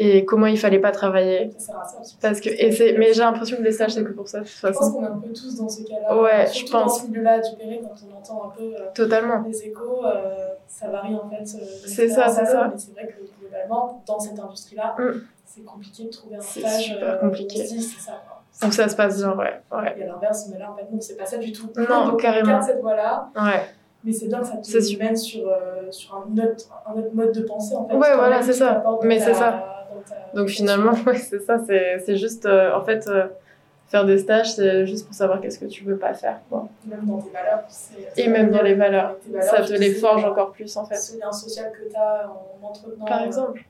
et 0.00 0.24
comment 0.24 0.46
il 0.46 0.56
fallait 0.58 0.78
pas 0.78 0.92
travailler. 0.92 1.50
Ça 1.58 1.66
sert 1.66 1.76
à 1.80 1.84
ça, 2.04 2.16
Parce 2.22 2.40
que 2.40 2.50
et 2.50 2.70
c'est 2.70 2.96
mais 2.98 3.12
j'ai 3.12 3.20
l'impression 3.22 3.56
que 3.56 3.62
les 3.62 3.72
stages 3.72 3.92
c'est 3.94 4.04
que 4.04 4.12
pour 4.12 4.28
ça 4.28 4.40
de 4.40 4.44
toute 4.44 4.52
façon. 4.52 4.72
Je 4.72 4.78
pense 4.78 4.92
qu'on 4.92 5.02
est 5.02 5.06
un 5.08 5.18
peu 5.18 5.32
tous 5.32 5.56
dans 5.56 5.68
ce 5.68 5.82
cas-là. 5.82 6.20
Ouais, 6.22 6.46
Surtout 6.46 6.66
je 6.68 6.72
pense. 6.72 6.98
Dans 7.00 7.04
ce 7.06 7.10
milieu-là 7.10 7.40
du 7.40 7.56
Péré, 7.56 7.80
quand 7.82 7.94
on 8.08 8.16
entend 8.18 8.44
un 8.46 8.56
peu 8.56 8.62
euh, 8.62 8.86
Totalement. 8.94 9.42
les 9.48 9.62
échos, 9.64 10.04
euh, 10.06 10.48
ça 10.68 10.88
varie 10.88 11.14
en 11.16 11.28
fait. 11.28 11.44
C'est 11.44 12.08
ça, 12.08 12.28
c'est 12.28 12.44
ça. 12.46 12.68
Mais 12.72 12.78
c'est 12.78 12.92
vrai 12.92 13.08
que 13.08 13.40
globalement, 13.40 14.02
dans 14.06 14.20
cette 14.20 14.38
industrie-là, 14.38 14.94
Mm. 14.98 15.22
c'est 15.44 15.64
compliqué 15.64 16.04
de 16.04 16.10
trouver 16.10 16.36
un 16.36 16.40
C'est 16.40 16.60
stage. 16.60 16.82
super 16.84 17.08
euh, 17.14 17.16
compliqué. 17.18 17.64
c'est 17.66 17.80
ça. 17.80 18.22
Donc 18.62 18.72
ça 18.72 18.88
se 18.88 18.96
passe 18.96 19.18
bien, 19.18 19.32
ouais. 19.36 19.60
Ouais. 19.72 19.94
Et 19.98 20.02
à 20.02 20.06
l'inverse, 20.06 20.48
mais 20.52 20.58
là, 20.58 20.70
en 20.72 20.76
fait, 20.76 20.82
non, 20.90 21.00
c'est 21.00 21.16
pas 21.16 21.26
ça 21.26 21.38
du 21.38 21.52
tout. 21.52 21.68
Non, 21.76 22.06
Donc, 22.08 22.20
carrément. 22.20 22.48
On 22.48 22.52
garde 22.54 22.64
cette 22.64 22.80
voie-là, 22.80 23.28
Ouais. 23.36 23.62
mais 24.04 24.12
c'est 24.12 24.26
bien 24.26 24.40
que 24.40 24.46
ça 24.46 24.56
te 24.56 24.98
mène 24.98 25.16
sur, 25.16 25.48
euh, 25.48 25.90
sur 25.90 26.14
un, 26.16 26.32
autre, 26.42 26.64
un 26.86 26.98
autre 26.98 27.10
mode 27.14 27.32
de 27.32 27.42
pensée, 27.42 27.76
en 27.76 27.86
fait. 27.86 27.94
Ouais, 27.94 28.14
voilà, 28.16 28.42
c'est 28.42 28.52
ça. 28.52 28.82
Mais 29.02 29.18
c'est 29.20 29.34
ça. 29.34 29.52
ta- 30.08 30.30
Donc 30.34 30.48
finalement, 30.48 30.92
ouais, 31.06 31.16
c'est 31.16 31.40
ça, 31.40 31.58
c'est 31.66 32.16
juste 32.16 32.46
euh, 32.46 32.74
en 32.74 32.82
fait 32.84 33.06
euh, 33.08 33.26
faire 33.88 34.04
des 34.04 34.18
stages, 34.18 34.52
c'est 34.54 34.86
juste 34.86 35.06
pour 35.06 35.14
savoir 35.14 35.40
qu'est-ce 35.40 35.58
que 35.58 35.64
tu 35.64 35.82
veux 35.84 35.96
pas 35.96 36.12
faire 36.14 36.38
quoi. 36.50 36.68
Même 36.84 37.06
dans 37.06 37.18
tes 37.18 37.30
valeurs. 37.30 37.62
Et 38.16 38.28
même 38.28 38.50
dans 38.50 38.62
les 38.62 38.74
valeurs, 38.74 39.16
ça 39.40 39.62
te 39.62 39.72
les 39.72 39.94
forge 39.94 40.24
encore 40.24 40.50
plus 40.52 40.76
en 40.76 40.84
fait. 40.84 40.96
Ce 40.96 41.18
lien 41.18 41.32
social 41.32 41.72
que 41.72 41.88
tu 41.90 41.96
as 41.96 42.28
en 42.28 42.66
entretenant. 42.66 43.04
Par 43.06 43.22
exemple. 43.22 43.62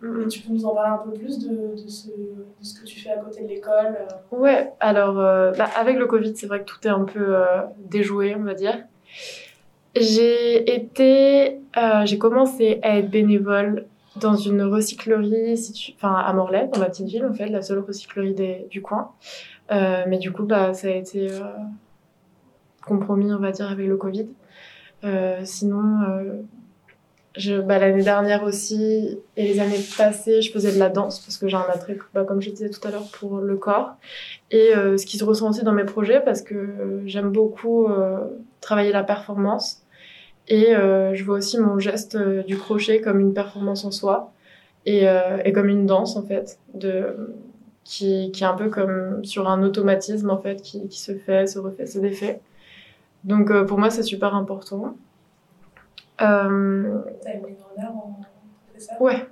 Tu 0.00 0.40
peux 0.40 0.52
nous 0.54 0.64
en 0.64 0.74
parler 0.74 0.98
un 0.98 1.10
peu 1.10 1.12
plus 1.12 1.38
de, 1.38 1.74
de, 1.74 1.88
ce, 1.88 2.08
de 2.08 2.62
ce 2.62 2.80
que 2.80 2.86
tu 2.86 3.00
fais 3.00 3.10
à 3.10 3.18
côté 3.18 3.42
de 3.42 3.48
l'école 3.48 3.98
euh, 4.00 4.36
Ouais, 4.36 4.72
alors 4.80 5.18
euh, 5.18 5.52
bah, 5.52 5.68
avec 5.76 5.98
le 5.98 6.06
Covid, 6.06 6.34
c'est 6.34 6.46
vrai 6.46 6.60
que 6.60 6.64
tout 6.64 6.78
est 6.84 6.90
un 6.90 7.04
peu 7.04 7.36
euh, 7.36 7.62
déjoué, 7.78 8.34
on 8.34 8.42
va 8.42 8.54
dire. 8.54 8.78
J'ai 9.94 10.74
été, 10.74 11.60
j'ai 12.04 12.18
commencé 12.18 12.78
à 12.82 12.98
être 12.98 13.10
bénévole 13.10 13.86
dans 14.16 14.36
une 14.36 14.62
recyclerie 14.62 15.58
enfin, 15.96 16.14
à 16.14 16.32
Morlaix, 16.32 16.70
dans 16.72 16.80
ma 16.80 16.86
petite 16.86 17.08
ville, 17.08 17.26
en 17.26 17.34
fait, 17.34 17.48
la 17.48 17.60
seule 17.60 17.80
recyclerie 17.80 18.34
des... 18.34 18.66
du 18.70 18.82
coin. 18.82 19.10
Mais 19.70 20.18
du 20.18 20.32
coup, 20.32 20.44
bah, 20.44 20.72
ça 20.74 20.86
a 20.86 20.92
été 20.92 21.28
compromis, 22.86 23.32
on 23.32 23.38
va 23.38 23.50
dire, 23.50 23.68
avec 23.68 23.88
le 23.88 23.96
Covid. 23.96 24.28
Sinon, 25.42 26.44
bah, 27.64 27.78
l'année 27.78 28.02
dernière 28.02 28.42
aussi 28.42 29.18
et 29.36 29.44
les 29.44 29.60
années 29.60 29.80
passées, 29.96 30.42
je 30.42 30.50
faisais 30.52 30.72
de 30.72 30.78
la 30.78 30.88
danse 30.88 31.20
parce 31.20 31.38
que 31.38 31.48
j'ai 31.48 31.56
un 31.56 31.66
attrait, 31.68 31.96
bah, 32.14 32.24
comme 32.24 32.40
je 32.40 32.50
disais 32.50 32.70
tout 32.70 32.86
à 32.86 32.90
l'heure, 32.90 33.08
pour 33.12 33.38
le 33.38 33.56
corps. 33.56 33.94
Et 34.50 34.72
ce 34.74 35.06
qui 35.06 35.16
se 35.16 35.24
ressent 35.24 35.50
aussi 35.50 35.62
dans 35.62 35.72
mes 35.72 35.84
projets 35.84 36.20
parce 36.20 36.42
que 36.42 37.02
j'aime 37.06 37.30
beaucoup 37.30 37.88
travailler 38.60 38.92
la 38.92 39.04
performance. 39.04 39.82
Et 40.48 40.72
je 40.72 41.24
vois 41.24 41.36
aussi 41.38 41.58
mon 41.58 41.78
geste 41.78 42.16
du 42.18 42.56
crochet 42.58 43.00
comme 43.00 43.20
une 43.20 43.32
performance 43.32 43.84
en 43.84 43.92
soi 43.92 44.32
et, 44.86 45.06
et 45.44 45.52
comme 45.52 45.68
une 45.68 45.86
danse 45.86 46.16
en 46.16 46.22
fait. 46.22 46.58
De, 46.74 47.14
qui, 47.84 48.30
qui, 48.32 48.44
est 48.44 48.46
un 48.46 48.54
peu 48.54 48.68
comme 48.68 49.24
sur 49.24 49.48
un 49.48 49.62
automatisme 49.64 50.30
en 50.30 50.38
fait, 50.38 50.62
qui, 50.62 50.86
qui 50.88 51.00
se 51.00 51.12
fait, 51.16 51.46
se 51.46 51.58
refait, 51.58 51.86
se 51.86 51.98
défait. 51.98 52.40
Donc 53.24 53.50
euh, 53.50 53.64
pour 53.64 53.78
moi, 53.78 53.90
c'est 53.90 54.02
super 54.02 54.34
important. 54.34 54.96
Euh... 56.22 56.98
T'as 57.22 57.34
une 57.34 57.84
en 57.84 57.88
en 57.88 58.20
ça? 58.78 58.94
Ouais. 59.00 59.26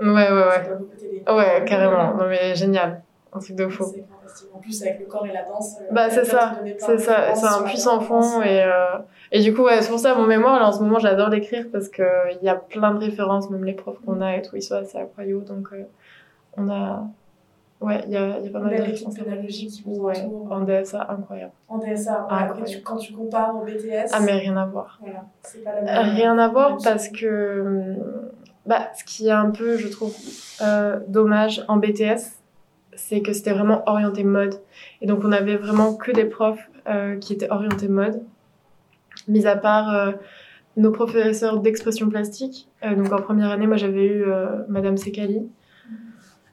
Ouais, 0.00 0.06
ouais, 0.06 0.30
ouais. 0.30 1.32
Ouais, 1.32 1.64
carrément. 1.66 2.14
Non 2.14 2.28
mais 2.28 2.54
génial. 2.54 3.02
Un 3.32 3.40
truc 3.40 3.56
de 3.56 3.68
fou. 3.68 3.84
C'est 3.84 4.04
fantastique. 4.08 4.48
En 4.54 4.58
plus, 4.58 4.82
avec 4.82 5.00
le 5.00 5.06
corps 5.06 5.26
et 5.26 5.32
la 5.32 5.42
danse. 5.44 5.76
Euh, 5.80 5.92
bah, 5.92 6.08
c'est 6.08 6.24
ça. 6.24 6.56
C'est 6.78 6.98
ça. 6.98 7.34
C'est 7.34 7.46
un 7.46 7.62
puissant 7.62 8.00
fond. 8.00 8.40
Et, 8.42 8.62
euh... 8.62 8.98
et 9.32 9.40
du 9.40 9.52
coup, 9.54 9.64
ouais, 9.64 9.82
c'est 9.82 9.90
pour 9.90 9.98
ça, 9.98 10.14
mon 10.14 10.26
mémoire, 10.26 10.58
là, 10.58 10.68
en 10.68 10.72
ce 10.72 10.80
moment, 10.80 10.98
j'adore 10.98 11.28
l'écrire 11.28 11.66
parce 11.70 11.88
qu'il 11.88 12.38
y 12.40 12.48
a 12.48 12.54
plein 12.54 12.94
de 12.94 13.00
références, 13.00 13.50
même 13.50 13.64
les 13.64 13.74
profs 13.74 13.98
qu'on 14.04 14.22
a 14.22 14.36
et 14.36 14.42
tout, 14.42 14.56
ils 14.56 14.62
sont 14.62 14.76
assez 14.76 14.96
incroyables. 14.96 15.44
Donc, 15.44 15.68
euh, 15.72 15.82
on 16.56 16.70
a 16.70 17.06
Ouais, 17.80 18.00
il 18.06 18.12
y 18.12 18.16
a, 18.16 18.40
y 18.40 18.48
a 18.48 18.50
pas 18.50 18.58
mal 18.58 18.76
de 18.76 18.82
références 18.82 19.14
pédagogiques 19.14 19.82
ouais, 19.86 20.28
en 20.50 20.60
DSA, 20.62 21.06
incroyable. 21.10 21.52
En 21.68 21.78
DSA, 21.78 22.26
ouais. 22.26 22.26
Après, 22.28 22.64
tu, 22.64 22.82
quand 22.82 22.96
tu 22.96 23.12
compares 23.12 23.54
au 23.56 23.64
BTS. 23.64 24.10
Ah, 24.12 24.20
mais 24.20 24.32
rien 24.32 24.56
à 24.56 24.66
voir. 24.66 24.98
Voilà, 25.00 25.24
c'est 25.42 25.62
pas 25.62 25.74
la 25.74 25.82
même. 25.82 26.14
Rien 26.14 26.38
à 26.38 26.48
voir 26.48 26.78
parce 26.82 27.08
que. 27.08 27.94
Bah, 28.66 28.88
ce 28.94 29.04
qui 29.04 29.28
est 29.28 29.32
un 29.32 29.50
peu, 29.50 29.78
je 29.78 29.88
trouve, 29.88 30.14
euh, 30.60 31.00
dommage 31.08 31.64
en 31.68 31.78
BTS, 31.78 32.38
c'est 32.96 33.22
que 33.22 33.32
c'était 33.32 33.52
vraiment 33.52 33.82
orienté 33.86 34.24
mode. 34.24 34.60
Et 35.00 35.06
donc, 35.06 35.20
on 35.24 35.32
avait 35.32 35.56
vraiment 35.56 35.94
que 35.94 36.10
des 36.10 36.26
profs 36.26 36.68
euh, 36.88 37.16
qui 37.16 37.32
étaient 37.32 37.50
orientés 37.50 37.88
mode. 37.88 38.22
Mis 39.26 39.46
à 39.46 39.56
part 39.56 39.94
euh, 39.94 40.12
nos 40.76 40.90
professeurs 40.90 41.60
d'expression 41.60 42.10
plastique. 42.10 42.68
Euh, 42.84 42.94
donc, 42.94 43.12
en 43.12 43.22
première 43.22 43.50
année, 43.50 43.66
moi, 43.66 43.76
j'avais 43.76 44.04
eu 44.04 44.24
euh, 44.24 44.64
Madame 44.68 44.96
Sekali, 44.96 45.48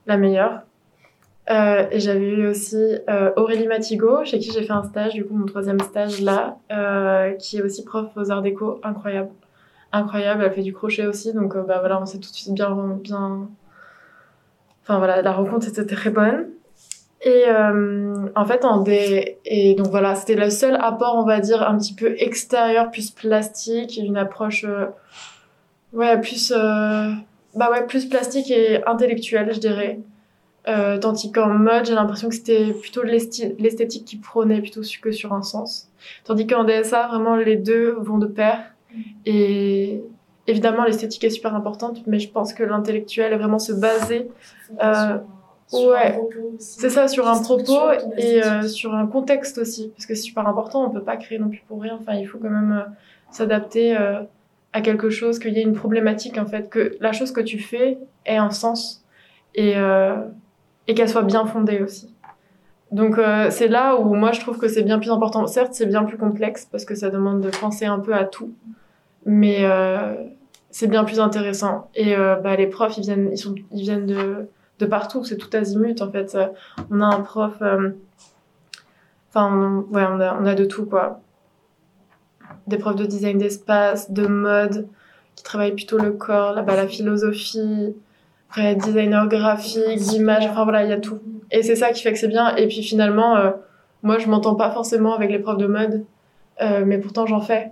la 0.05 0.17
meilleure. 0.17 0.61
Euh, 1.49 1.85
et 1.91 1.99
j'avais 1.99 2.27
eu 2.27 2.47
aussi 2.47 2.97
euh, 3.07 3.31
Aurélie 3.35 3.67
Matigo, 3.67 4.25
chez 4.25 4.39
qui 4.39 4.51
j'ai 4.51 4.63
fait 4.63 4.73
un 4.73 4.83
stage, 4.83 5.13
du 5.13 5.25
coup 5.25 5.35
mon 5.35 5.45
troisième 5.45 5.79
stage 5.79 6.21
là, 6.21 6.57
euh, 6.71 7.33
qui 7.33 7.57
est 7.57 7.61
aussi 7.61 7.83
prof 7.83 8.07
aux 8.15 8.31
arts 8.31 8.41
déco, 8.41 8.79
incroyable, 8.83 9.29
incroyable. 9.91 10.43
Elle 10.43 10.53
fait 10.53 10.63
du 10.63 10.73
crochet 10.73 11.05
aussi, 11.05 11.33
donc 11.33 11.55
bah 11.55 11.77
voilà, 11.79 12.01
on 12.01 12.05
s'est 12.05 12.17
tout 12.17 12.31
de 12.31 12.35
suite 12.35 12.53
bien, 12.53 12.97
bien. 13.01 13.47
Enfin 14.81 14.97
voilà, 14.97 15.21
la 15.21 15.31
rencontre 15.31 15.67
était 15.67 15.85
très 15.85 16.09
bonne. 16.09 16.47
Et 17.21 17.45
en 18.35 18.45
fait, 18.45 18.61
donc 18.61 19.87
voilà, 19.87 20.13
c'était 20.15 20.35
le 20.35 20.49
seul 20.51 20.75
apport, 20.79 21.15
on 21.15 21.25
va 21.25 21.39
dire, 21.39 21.67
un 21.67 21.77
petit 21.77 21.95
peu 21.95 22.15
extérieur, 22.19 22.91
plus 22.91 23.09
plastique, 23.09 23.97
une 23.97 24.17
approche, 24.17 24.63
ouais, 25.93 26.21
plus, 26.21 26.51
bah 26.51 27.71
ouais, 27.71 27.85
plus 27.87 28.05
plastique 28.07 28.51
et 28.51 28.83
intellectuelle, 28.85 29.51
je 29.53 29.59
dirais. 29.59 29.99
Euh, 30.67 30.97
tandis 30.97 31.31
qu'en 31.31 31.49
mode, 31.49 31.85
j'ai 31.85 31.93
l'impression 31.93 32.29
que 32.29 32.35
c'était 32.35 32.73
plutôt 32.73 33.03
l'esthétique 33.03 34.05
qui 34.05 34.17
prônait 34.17 34.61
plutôt 34.61 34.81
que 35.01 35.11
sur 35.11 35.33
un 35.33 35.43
sens. 35.43 35.89
Tandis 36.23 36.47
qu'en 36.47 36.63
DSA, 36.63 37.07
vraiment, 37.07 37.35
les 37.35 37.55
deux 37.55 37.91
vont 37.99 38.17
de 38.17 38.25
pair. 38.25 38.59
Et 39.25 40.01
évidemment, 40.47 40.85
l'esthétique 40.85 41.23
est 41.23 41.29
super 41.29 41.55
importante, 41.55 42.01
mais 42.07 42.19
je 42.19 42.29
pense 42.29 42.53
que 42.53 42.63
l'intellectuel 42.63 43.33
est 43.33 43.37
vraiment 43.37 43.59
se 43.59 43.73
baser. 43.73 44.27
Euh, 44.83 45.17
ouais, 45.73 46.19
c'est 46.59 46.89
ça, 46.89 47.07
sur 47.07 47.27
un 47.27 47.41
propos 47.41 47.91
et 48.17 48.43
euh, 48.43 48.63
sur 48.63 48.93
un 48.95 49.07
contexte 49.07 49.57
aussi. 49.57 49.91
Parce 49.95 50.05
que 50.05 50.15
c'est 50.15 50.23
super 50.23 50.47
important, 50.47 50.85
on 50.85 50.89
peut 50.89 51.03
pas 51.03 51.17
créer 51.17 51.39
non 51.39 51.49
plus 51.49 51.63
pour 51.67 51.81
rien. 51.81 51.97
Enfin, 51.99 52.13
il 52.13 52.25
faut 52.25 52.37
quand 52.37 52.49
même 52.49 52.71
euh, 52.71 52.91
s'adapter 53.31 53.97
euh, 53.97 54.21
à 54.73 54.81
quelque 54.81 55.09
chose, 55.09 55.39
qu'il 55.39 55.53
y 55.53 55.59
ait 55.59 55.63
une 55.63 55.73
problématique, 55.73 56.37
en 56.37 56.45
fait, 56.45 56.69
que 56.69 56.97
la 56.99 57.11
chose 57.11 57.31
que 57.31 57.41
tu 57.41 57.59
fais 57.59 57.97
ait 58.25 58.37
un 58.37 58.51
sens. 58.51 59.03
Et, 59.53 59.73
euh, 59.77 60.15
et 60.87 60.93
qu'elle 60.93 61.09
soit 61.09 61.23
bien 61.23 61.45
fondée 61.45 61.81
aussi. 61.81 62.13
Donc 62.91 63.17
euh, 63.17 63.49
c'est 63.49 63.67
là 63.67 63.95
où 63.97 64.13
moi 64.13 64.31
je 64.31 64.39
trouve 64.39 64.57
que 64.57 64.67
c'est 64.67 64.83
bien 64.83 64.99
plus 64.99 65.11
important. 65.11 65.47
Certes, 65.47 65.73
c'est 65.73 65.87
bien 65.87 66.03
plus 66.03 66.17
complexe 66.17 66.67
parce 66.71 66.85
que 66.85 66.95
ça 66.95 67.09
demande 67.09 67.41
de 67.41 67.49
penser 67.49 67.85
un 67.85 67.99
peu 67.99 68.13
à 68.13 68.25
tout, 68.25 68.53
mais 69.25 69.59
euh, 69.63 70.13
c'est 70.69 70.87
bien 70.87 71.03
plus 71.03 71.19
intéressant. 71.19 71.89
Et 71.95 72.15
euh, 72.15 72.35
bah, 72.35 72.55
les 72.55 72.67
profs, 72.67 72.97
ils 72.97 73.01
viennent, 73.01 73.29
ils 73.31 73.37
sont, 73.37 73.55
ils 73.71 73.81
viennent 73.81 74.05
de, 74.05 74.47
de 74.79 74.85
partout. 74.85 75.23
C'est 75.23 75.37
tout 75.37 75.49
azimut 75.57 76.01
en 76.01 76.11
fait. 76.11 76.37
On 76.91 77.01
a 77.01 77.05
un 77.05 77.21
prof, 77.21 77.55
enfin 79.29 79.51
on, 79.51 79.93
ouais, 79.93 80.05
on 80.07 80.19
a, 80.19 80.37
on 80.39 80.45
a 80.45 80.55
de 80.55 80.65
tout 80.65 80.85
quoi. 80.85 81.21
Des 82.67 82.77
profs 82.77 82.95
de 82.95 83.05
design 83.05 83.39
d'espace, 83.39 84.11
de 84.11 84.27
mode, 84.27 84.87
qui 85.35 85.43
travaillent 85.43 85.75
plutôt 85.75 85.97
le 85.97 86.11
corps, 86.11 86.53
la 86.53 86.87
philosophie, 86.87 87.95
après 88.49 88.75
designer 88.75 89.27
graphique, 89.27 89.97
d'image, 89.97 90.45
enfin 90.45 90.63
voilà, 90.63 90.83
il 90.83 90.89
y 90.89 90.93
a 90.93 90.99
tout. 90.99 91.19
Et 91.51 91.63
c'est 91.63 91.75
ça 91.75 91.91
qui 91.91 92.01
fait 92.01 92.13
que 92.13 92.19
c'est 92.19 92.27
bien. 92.27 92.55
Et 92.55 92.67
puis 92.67 92.83
finalement, 92.83 93.35
euh, 93.35 93.51
moi 94.03 94.17
je 94.17 94.27
m'entends 94.27 94.55
pas 94.55 94.71
forcément 94.71 95.13
avec 95.13 95.31
les 95.31 95.39
profs 95.39 95.57
de 95.57 95.67
mode, 95.67 96.05
euh, 96.61 96.83
mais 96.85 96.97
pourtant 96.97 97.25
j'en 97.25 97.41
fais. 97.41 97.71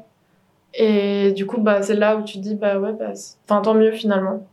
Et 0.74 1.32
du 1.34 1.46
coup, 1.46 1.62
bah, 1.62 1.82
c'est 1.84 1.96
là 1.96 2.18
où 2.18 2.24
tu 2.24 2.38
te 2.38 2.44
dis, 2.44 2.56
bah 2.56 2.80
ouais, 2.80 2.94
bah, 2.94 3.12
enfin 3.46 3.62
tant 3.62 3.74
mieux 3.74 3.92
finalement. 3.92 4.46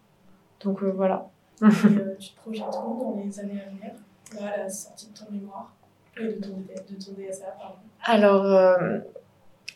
Donc 0.63 0.83
euh, 0.83 0.93
voilà. 0.95 1.29
et, 1.63 1.67
tu 2.19 2.31
te 2.31 2.41
projettes 2.41 2.65
où 2.87 3.03
dans 3.03 3.23
les 3.25 3.41
années 3.41 3.63
à 3.67 3.71
venir, 3.71 4.53
à 4.53 4.59
la 4.59 4.69
sortie 4.69 5.11
de 5.11 5.19
ton 5.19 5.33
mémoire 5.33 5.73
et 6.17 6.27
de 6.27 6.41
ton, 6.41 6.57
de 6.59 7.05
ton 7.05 7.13
DSA, 7.13 7.47
pardon? 7.59 7.77
Alors, 8.05 8.45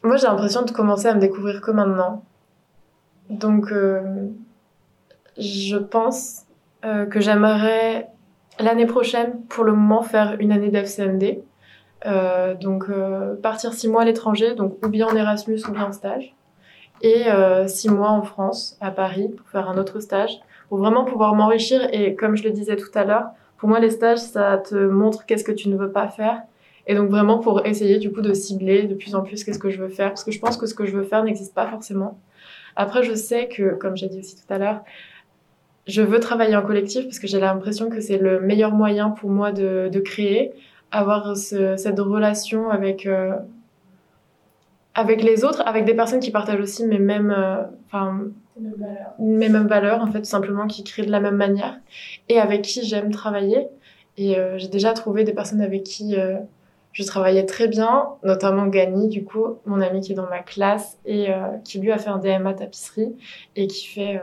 moi 0.03 0.17
j'ai 0.17 0.27
l'impression 0.27 0.63
de 0.63 0.71
commencer 0.71 1.09
à 1.09 1.15
me 1.15 1.21
découvrir 1.21 1.61
que 1.61 1.71
maintenant. 1.71 2.23
Donc, 3.31 3.73
euh, 3.73 4.29
je 5.39 5.77
pense 5.77 6.43
euh, 6.85 7.07
que 7.07 7.21
j'aimerais 7.21 8.09
l'année 8.59 8.87
prochaine, 8.87 9.41
pour 9.49 9.65
le 9.65 9.73
moment, 9.73 10.03
faire 10.03 10.37
une 10.39 10.53
année 10.53 10.71
d'FCMD. 10.71 11.43
Euh, 12.07 12.55
donc 12.55 12.91
euh, 12.91 13.35
partir 13.37 13.73
six 13.73 13.89
mois 13.89 14.03
à 14.03 14.05
l'étranger, 14.05 14.55
donc 14.55 14.77
ou 14.85 14.89
bien 14.89 15.07
en 15.07 15.17
Erasmus 15.17 15.61
ou 15.69 15.73
bien 15.73 15.87
en 15.87 15.93
stage, 15.93 16.35
et 17.01 17.29
euh, 17.29 17.67
six 17.67 17.89
mois 17.89 18.11
en 18.11 18.23
France, 18.23 18.77
à 18.81 18.91
Paris, 18.91 19.31
pour 19.35 19.49
faire 19.49 19.71
un 19.71 19.79
autre 19.79 20.01
stage, 20.01 20.41
pour 20.69 20.79
vraiment 20.79 21.05
pouvoir 21.05 21.35
m'enrichir. 21.35 21.89
Et 21.93 22.15
comme 22.15 22.37
je 22.37 22.45
le 22.45 22.51
disais 22.51 22.77
tout 22.77 22.91
à 22.95 23.05
l'heure, 23.05 23.29
pour 23.57 23.69
moi 23.69 23.81
les 23.81 23.91
stages, 23.91 24.19
ça 24.19 24.59
te 24.59 24.75
montre 24.75 25.25
qu'est-ce 25.25 25.45
que 25.45 25.53
tu 25.53 25.69
ne 25.71 25.77
veux 25.77 25.91
pas 25.91 26.09
faire. 26.09 26.43
Et 26.87 26.95
donc 26.95 27.09
vraiment 27.09 27.39
pour 27.39 27.65
essayer 27.65 27.99
du 27.99 28.13
coup 28.13 28.21
de 28.21 28.35
cibler 28.35 28.83
de 28.83 28.95
plus 28.95 29.15
en 29.15 29.23
plus 29.23 29.43
qu'est-ce 29.43 29.59
que 29.59 29.71
je 29.71 29.81
veux 29.81 29.89
faire, 29.89 30.09
parce 30.09 30.25
que 30.25 30.31
je 30.31 30.39
pense 30.39 30.59
que 30.59 30.67
ce 30.67 30.75
que 30.75 30.85
je 30.85 30.95
veux 30.95 31.05
faire 31.05 31.25
n'existe 31.25 31.55
pas 31.55 31.67
forcément. 31.67 32.19
Après, 32.77 33.03
je 33.03 33.15
sais 33.15 33.49
que, 33.49 33.75
comme 33.75 33.97
j'ai 33.97 34.09
dit 34.09 34.19
aussi 34.19 34.37
tout 34.37 34.53
à 34.53 34.59
l'heure, 34.59 34.83
je 35.87 36.03
veux 36.03 36.21
travailler 36.21 36.57
en 36.57 36.63
collectif 36.63 37.05
parce 37.05 37.19
que 37.19 37.27
j'ai 37.27 37.41
l'impression 37.41 37.91
que 37.91 38.01
c'est 38.01 38.19
le 38.19 38.41
meilleur 38.41 38.73
moyen 38.73 39.11
pour 39.11 39.31
moi 39.31 39.53
de, 39.53 39.89
de 39.93 40.01
créer, 40.01 40.53
avoir 40.91 41.37
ce, 41.37 41.77
cette 41.77 41.99
relation 41.99 42.71
avec 42.71 43.07
euh, 43.07 43.35
avec 44.95 45.23
les 45.23 45.45
autres, 45.45 45.63
avec 45.67 45.85
des 45.85 45.95
personnes 45.95 46.21
qui 46.21 46.31
partagent 46.31 46.61
aussi 46.61 46.87
mes 46.87 47.01
mêmes, 47.01 47.35
euh, 47.37 47.63
enfin 47.87 48.21
mes 49.19 49.49
mêmes 49.49 49.67
valeurs 49.67 50.01
en 50.01 50.07
fait, 50.07 50.21
tout 50.21 50.25
simplement 50.25 50.69
qui 50.69 50.85
créent 50.85 51.05
de 51.05 51.11
la 51.11 51.21
même 51.21 51.37
manière 51.37 51.79
et 52.29 52.39
avec 52.39 52.63
qui 52.63 52.85
j'aime 52.85 53.11
travailler. 53.11 53.67
Et 54.17 54.39
euh, 54.39 54.57
j'ai 54.57 54.69
déjà 54.69 54.93
trouvé 54.93 55.25
des 55.25 55.33
personnes 55.33 55.61
avec 55.61 55.83
qui 55.83 56.15
je 56.93 57.03
travaillais 57.03 57.45
très 57.45 57.67
bien, 57.67 58.07
notamment 58.23 58.69
Gani, 58.69 59.09
du 59.09 59.25
coup, 59.25 59.59
mon 59.67 59.81
ami 59.81 60.01
qui 60.01 60.13
est 60.13 60.15
dans 60.15 60.31
ma 60.31 60.39
classe 60.39 60.97
et 61.05 61.27
qui 61.65 61.81
lui 61.81 61.91
a 61.91 61.99
fait 61.99 62.11
un 62.11 62.19
DMA 62.19 62.55
tapisserie 62.55 63.17
et 63.57 63.67
qui 63.67 63.89
fait 63.89 64.21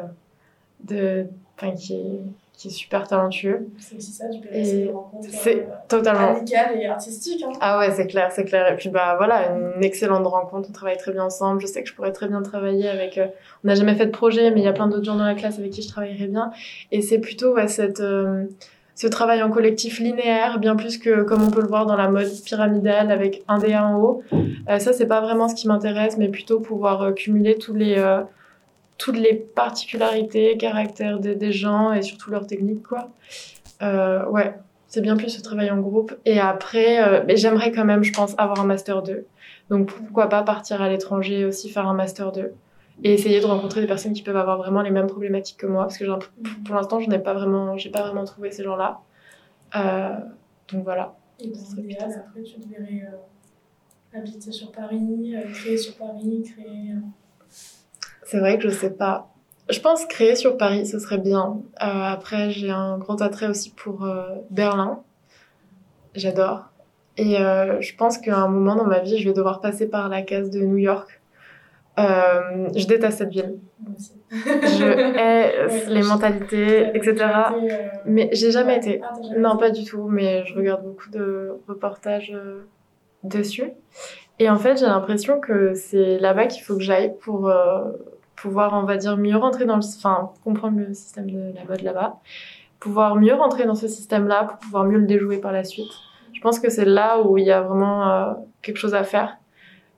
de 0.84 1.26
enfin, 1.58 1.72
qui 1.74 1.94
est, 1.96 2.20
qui 2.54 2.68
est 2.68 2.72
super 2.72 3.08
talentueux. 3.08 3.68
C'est 3.80 3.96
aussi 3.98 4.12
ça, 4.12 4.28
du 4.30 4.40
c'est 4.52 4.62
des 4.84 4.92
rencontres 4.92 5.28
C'est 5.32 5.62
euh, 5.62 5.66
totalement. 5.88 6.36
amicales 6.36 6.80
et 6.80 6.86
artistiques. 6.88 7.44
Hein. 7.44 7.52
Ah 7.62 7.80
ouais, 7.80 7.92
c'est 7.92 8.08
clair, 8.08 8.32
c'est 8.32 8.46
clair. 8.46 8.72
Et 8.72 8.76
puis 8.76 8.90
bah 8.90 9.16
voilà, 9.18 9.52
une 9.76 9.84
excellente 9.84 10.26
rencontre. 10.28 10.70
On 10.70 10.74
travaille 10.74 10.98
très 10.98 11.12
bien 11.12 11.24
ensemble. 11.26 11.62
Je 11.62 11.68
sais 11.68 11.82
que 11.84 11.90
je 11.90 11.94
pourrais 11.96 12.12
très 12.12 12.28
bien 12.28 12.42
travailler 12.42 12.88
avec. 12.90 13.18
euh, 13.18 13.28
on 13.64 13.68
n'a 13.68 13.76
jamais 13.76 13.96
fait 13.96 14.06
de 14.08 14.12
projet, 14.12 14.52
mais 14.52 14.60
il 14.62 14.64
y 14.64 14.68
a 14.68 14.74
plein 14.74 14.88
d'autres 14.88 15.06
gens 15.06 15.16
dans 15.18 15.26
la 15.26 15.36
classe 15.36 15.58
avec 15.60 15.72
qui 15.72 15.82
je 15.82 15.90
travaillerais 15.90 16.28
bien. 16.28 16.52
Et 16.92 17.02
c'est 17.02 17.20
plutôt 17.20 17.56
ouais, 17.56 17.68
cette 17.68 18.00
euh, 18.02 18.46
ce 18.94 19.08
travail 19.08 19.42
en 19.42 19.50
collectif 19.50 20.00
linéaire, 20.00 20.60
bien 20.60 20.76
plus 20.76 21.00
que 21.00 21.24
comme 21.24 21.42
on 21.42 21.50
peut 21.50 21.62
le 21.62 21.68
voir 21.68 21.88
dans 21.88 21.96
la 21.96 22.10
mode 22.10 22.30
pyramidale 22.46 23.10
avec 23.12 23.42
un 23.48 23.58
DA 23.58 23.84
en 23.88 23.96
haut. 24.00 24.22
Euh, 24.70 24.78
ça, 24.78 24.94
c'est 24.94 25.08
pas 25.08 25.22
vraiment 25.22 25.48
ce 25.48 25.56
qui 25.56 25.68
m'intéresse, 25.68 26.18
mais 26.18 26.28
plutôt 26.28 26.60
pouvoir 26.60 27.02
euh, 27.02 27.12
cumuler 27.12 27.56
tous 27.58 27.74
les 27.74 27.96
euh, 27.98 28.22
toutes 29.02 29.18
les 29.18 29.34
particularités, 29.34 30.58
caractères 30.58 31.20
des, 31.20 31.52
gens 31.52 31.92
et 31.92 32.04
surtout 32.04 32.30
leurs 32.30 32.46
techniques, 32.46 32.84
quoi. 32.84 33.10
Euh, 33.82 34.24
ouais, 34.28 34.54
c'est 34.88 35.02
bien 35.02 35.18
plus 35.18 35.30
ce 35.30 35.42
travail 35.42 35.72
en 35.72 35.80
groupe. 35.80 36.14
Et 36.26 36.40
après, 36.40 37.02
euh, 37.02 37.24
j'aimerais 37.36 37.72
quand 37.72 37.84
même, 37.84 38.04
je 38.04 38.14
pense, 38.14 38.36
avoir 38.38 38.60
un 38.60 38.66
master 38.66 39.02
2. 39.02 39.26
Donc 39.72 39.92
pourquoi 39.92 40.30
pas 40.30 40.44
partir 40.44 40.84
à 40.84 40.90
l'étranger 40.90 41.46
aussi 41.46 41.70
faire 41.70 41.88
un 41.88 41.96
master 41.96 42.32
2 42.32 42.54
et 43.04 43.14
essayer 43.14 43.40
de 43.40 43.46
rencontrer 43.46 43.82
des 43.82 43.88
personnes 43.88 44.14
qui 44.14 44.22
peuvent 44.22 44.38
avoir 44.38 44.60
vraiment 44.60 44.84
les 44.84 44.92
mêmes 44.92 45.08
problématiques 45.08 45.58
que 45.58 45.66
moi 45.66 45.84
parce 45.84 45.98
que 45.98 46.04
pour 46.66 46.76
l'instant 46.76 47.00
je 47.00 47.10
n'ai 47.10 47.18
pas 47.18 47.34
vraiment 47.34 47.76
pas 47.92 48.02
vraiment 48.02 48.26
trouvé 48.26 48.52
ces 48.52 48.64
gens-là 48.64 49.00
euh, 49.78 50.18
donc 50.72 50.84
voilà 50.84 51.16
et 51.40 51.48
dans 51.48 51.56
après 51.56 52.44
tu 52.44 52.60
devrais 52.60 53.08
habiter 54.14 54.52
sur 54.52 54.72
Paris 54.74 55.34
créer 55.54 55.78
sur 55.78 55.96
Paris 55.96 56.44
créer 56.44 56.94
c'est 58.32 58.40
vrai 58.40 58.58
que 58.58 58.64
je 58.64 58.70
sais 58.70 58.92
pas 58.92 59.28
je 59.70 59.80
pense 59.80 60.06
créer 60.06 60.36
sur 60.36 60.58
Paris 60.58 60.86
ce 60.86 61.00
serait 61.00 61.18
bien 61.18 61.62
après 61.78 62.50
j'ai 62.50 62.72
un 62.72 62.98
grand 62.98 63.22
attrait 63.22 63.48
aussi 63.48 63.72
pour 63.72 64.08
Berlin 64.50 65.04
j'adore 66.16 66.70
et 67.18 67.36
je 67.36 67.96
pense 67.96 68.18
qu'à 68.18 68.38
un 68.38 68.48
moment 68.48 68.76
dans 68.76 68.88
ma 68.88 69.00
vie 69.00 69.18
je 69.18 69.28
vais 69.28 69.36
devoir 69.36 69.62
passer 69.62 69.88
par 69.88 70.10
la 70.10 70.22
case 70.22 70.50
de 70.50 70.62
New 70.62 70.78
York 70.78 71.22
euh, 72.00 72.70
je 72.76 72.88
déteste 72.88 73.18
cette 73.20 73.30
ville. 73.30 73.58
Je 74.32 74.86
hais 75.18 75.90
les 75.90 76.04
mentalités, 76.04 76.90
etc. 76.96 77.16
Euh, 77.20 77.88
mais 78.06 78.30
j'ai 78.32 78.52
jamais 78.52 78.78
été. 78.78 79.02
Ah, 79.04 79.14
non, 79.38 79.58
pas 79.58 79.72
du 79.72 79.84
tout, 79.84 80.08
mais 80.08 80.46
je 80.46 80.56
regarde 80.56 80.84
beaucoup 80.84 81.10
de 81.10 81.52
reportages 81.68 82.32
euh, 82.34 82.62
dessus. 83.24 83.72
Et 84.40 84.50
en 84.50 84.58
fait, 84.58 84.80
j'ai 84.80 84.86
l'impression 84.86 85.40
que 85.40 85.74
c'est 85.74 86.18
là-bas 86.18 86.48
qu'il 86.48 86.64
faut 86.64 86.78
que 86.78 86.84
j'aille 86.84 87.14
pour 87.20 87.52
pouvoir, 88.42 88.74
on 88.74 88.84
va 88.84 88.98
dire, 88.98 89.18
mieux 89.18 89.38
rentrer 89.38 89.66
dans 89.66 89.76
le... 89.76 89.84
Enfin, 89.84 90.32
comprendre 90.44 90.80
le 90.80 90.94
système 90.94 91.30
de 91.30 91.54
la 91.56 91.64
mode 91.66 91.82
là-bas. 91.82 92.20
Pouvoir 92.80 93.16
mieux 93.16 93.34
rentrer 93.34 93.66
dans 93.66 93.76
ce 93.76 93.88
système-là 93.88 94.46
pour 94.46 94.58
pouvoir 94.58 94.86
mieux 94.86 94.98
le 94.98 95.06
déjouer 95.06 95.38
par 95.38 95.52
la 95.52 95.64
suite. 95.64 95.92
Je 96.34 96.42
pense 96.42 96.60
que 96.60 96.70
c'est 96.70 96.86
là 96.86 97.22
où 97.22 97.38
il 97.38 97.46
y 97.46 97.52
a 97.52 97.62
vraiment 97.62 98.36
quelque 98.62 98.78
chose 98.78 98.96
à 98.96 99.04
faire 99.04 99.38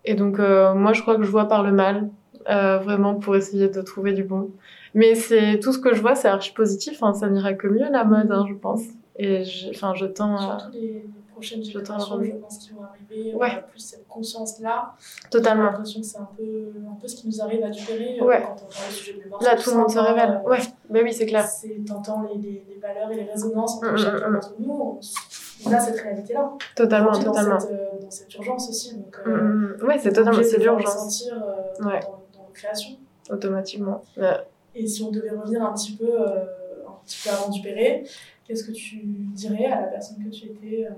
et 0.06 0.16
donc, 0.16 0.40
euh, 0.40 0.74
moi, 0.74 0.94
je 0.94 1.02
crois 1.02 1.16
que 1.16 1.24
je 1.24 1.32
vois 1.32 1.48
par 1.48 1.64
le 1.64 1.72
mal, 1.72 2.10
euh, 2.50 2.78
vraiment 2.80 3.16
pour 3.16 3.36
essayer 3.36 3.70
de 3.70 3.82
trouver 3.82 4.14
du 4.14 4.24
bon. 4.24 4.52
Mais 4.94 5.16
c'est 5.16 5.60
tout 5.60 5.72
ce 5.72 5.80
que 5.80 5.94
je 5.94 6.02
vois, 6.02 6.16
c'est 6.16 6.28
archi 6.28 6.54
positif. 6.54 7.02
Hein, 7.02 7.14
ça 7.14 7.30
n'ira 7.30 7.54
que 7.54 7.68
mieux 7.68 7.90
la 7.92 8.04
mode, 8.04 8.32
hein, 8.32 8.46
je 8.48 8.54
pense. 8.54 8.84
Et 9.18 9.44
enfin, 9.70 9.94
je 9.96 10.06
tends 10.06 10.38
à. 10.38 10.58
Prochaines 11.34 11.64
générations, 11.64 12.24
je 12.24 12.32
pense, 12.32 12.58
qui 12.58 12.72
vont 12.72 12.84
arriver, 12.84 13.34
on 13.34 13.38
ouais. 13.40 13.52
a 13.52 13.62
plus 13.62 13.80
cette 13.80 14.08
conscience-là. 14.08 14.96
Totalement. 15.30 15.64
J'ai 15.64 15.72
l'impression 15.72 16.02
que 16.02 16.06
c'est 16.06 16.18
un 16.18 16.30
peu, 16.38 16.72
un 16.90 16.96
peu 16.96 17.08
ce 17.08 17.16
qui 17.16 17.28
nous 17.28 17.42
arrive 17.42 17.64
à 17.64 17.70
dupérer 17.70 18.22
ouais. 18.22 18.42
quand 18.42 18.56
on 18.64 18.74
parle 18.74 18.90
du 18.90 18.96
sujet 18.96 19.14
de 19.14 19.44
Là, 19.46 19.56
tout 19.56 19.72
le 19.72 19.78
monde 19.78 19.90
se 19.90 20.00
révèle. 20.00 20.42
ouais, 20.46 20.60
mais 20.90 21.04
oui, 21.04 21.14
c'est 21.14 21.26
clair. 21.26 21.48
T'entends 21.86 22.24
les, 22.24 22.36
les, 22.36 22.66
les, 22.70 22.80
valeurs 22.82 23.12
et 23.12 23.16
les 23.16 23.24
résonances 23.24 23.78
entre 23.78 23.94
mm, 23.94 23.98
chacun 23.98 24.30
mm, 24.30 24.34
d'entre 24.34 24.56
nous. 24.60 25.00
On 25.66 25.72
a 25.72 25.80
cette 25.80 26.00
réalité-là. 26.00 26.52
Totalement, 26.76 27.12
totalement. 27.12 27.56
Dans 27.56 27.60
cette, 27.60 27.72
euh, 27.72 28.02
dans 28.02 28.12
cette, 28.12 28.34
urgence 28.36 28.70
aussi. 28.70 28.96
Donc, 28.96 29.20
euh, 29.28 29.38
mm, 29.38 29.78
ouais, 29.84 30.00
c'est 30.00 30.14
totalement, 30.14 30.44
c'est 30.44 30.58
l'urgence. 30.58 31.20
sentir 31.20 31.44
euh, 31.44 31.86
ouais. 31.86 32.00
dans, 32.02 32.22
dans 32.38 32.46
nos 32.48 32.54
créations. 32.54 32.98
Automatiquement. 33.30 34.02
Et 34.76 34.88
si 34.88 35.04
on 35.04 35.12
devait 35.12 35.30
revenir 35.30 35.64
un 35.64 35.74
petit 35.74 35.96
peu, 35.96 36.10
euh, 36.10 36.46
un 36.88 37.06
petit 37.06 37.22
peu 37.24 37.30
avant 37.34 37.50
Dupéré, 37.50 38.04
qu'est-ce 38.46 38.64
que 38.64 38.72
tu 38.72 38.98
dirais 39.04 39.66
à 39.66 39.82
la 39.82 39.88
personne 39.88 40.24
que 40.24 40.30
tu 40.30 40.48
étais 40.48 40.86
euh, 40.86 40.94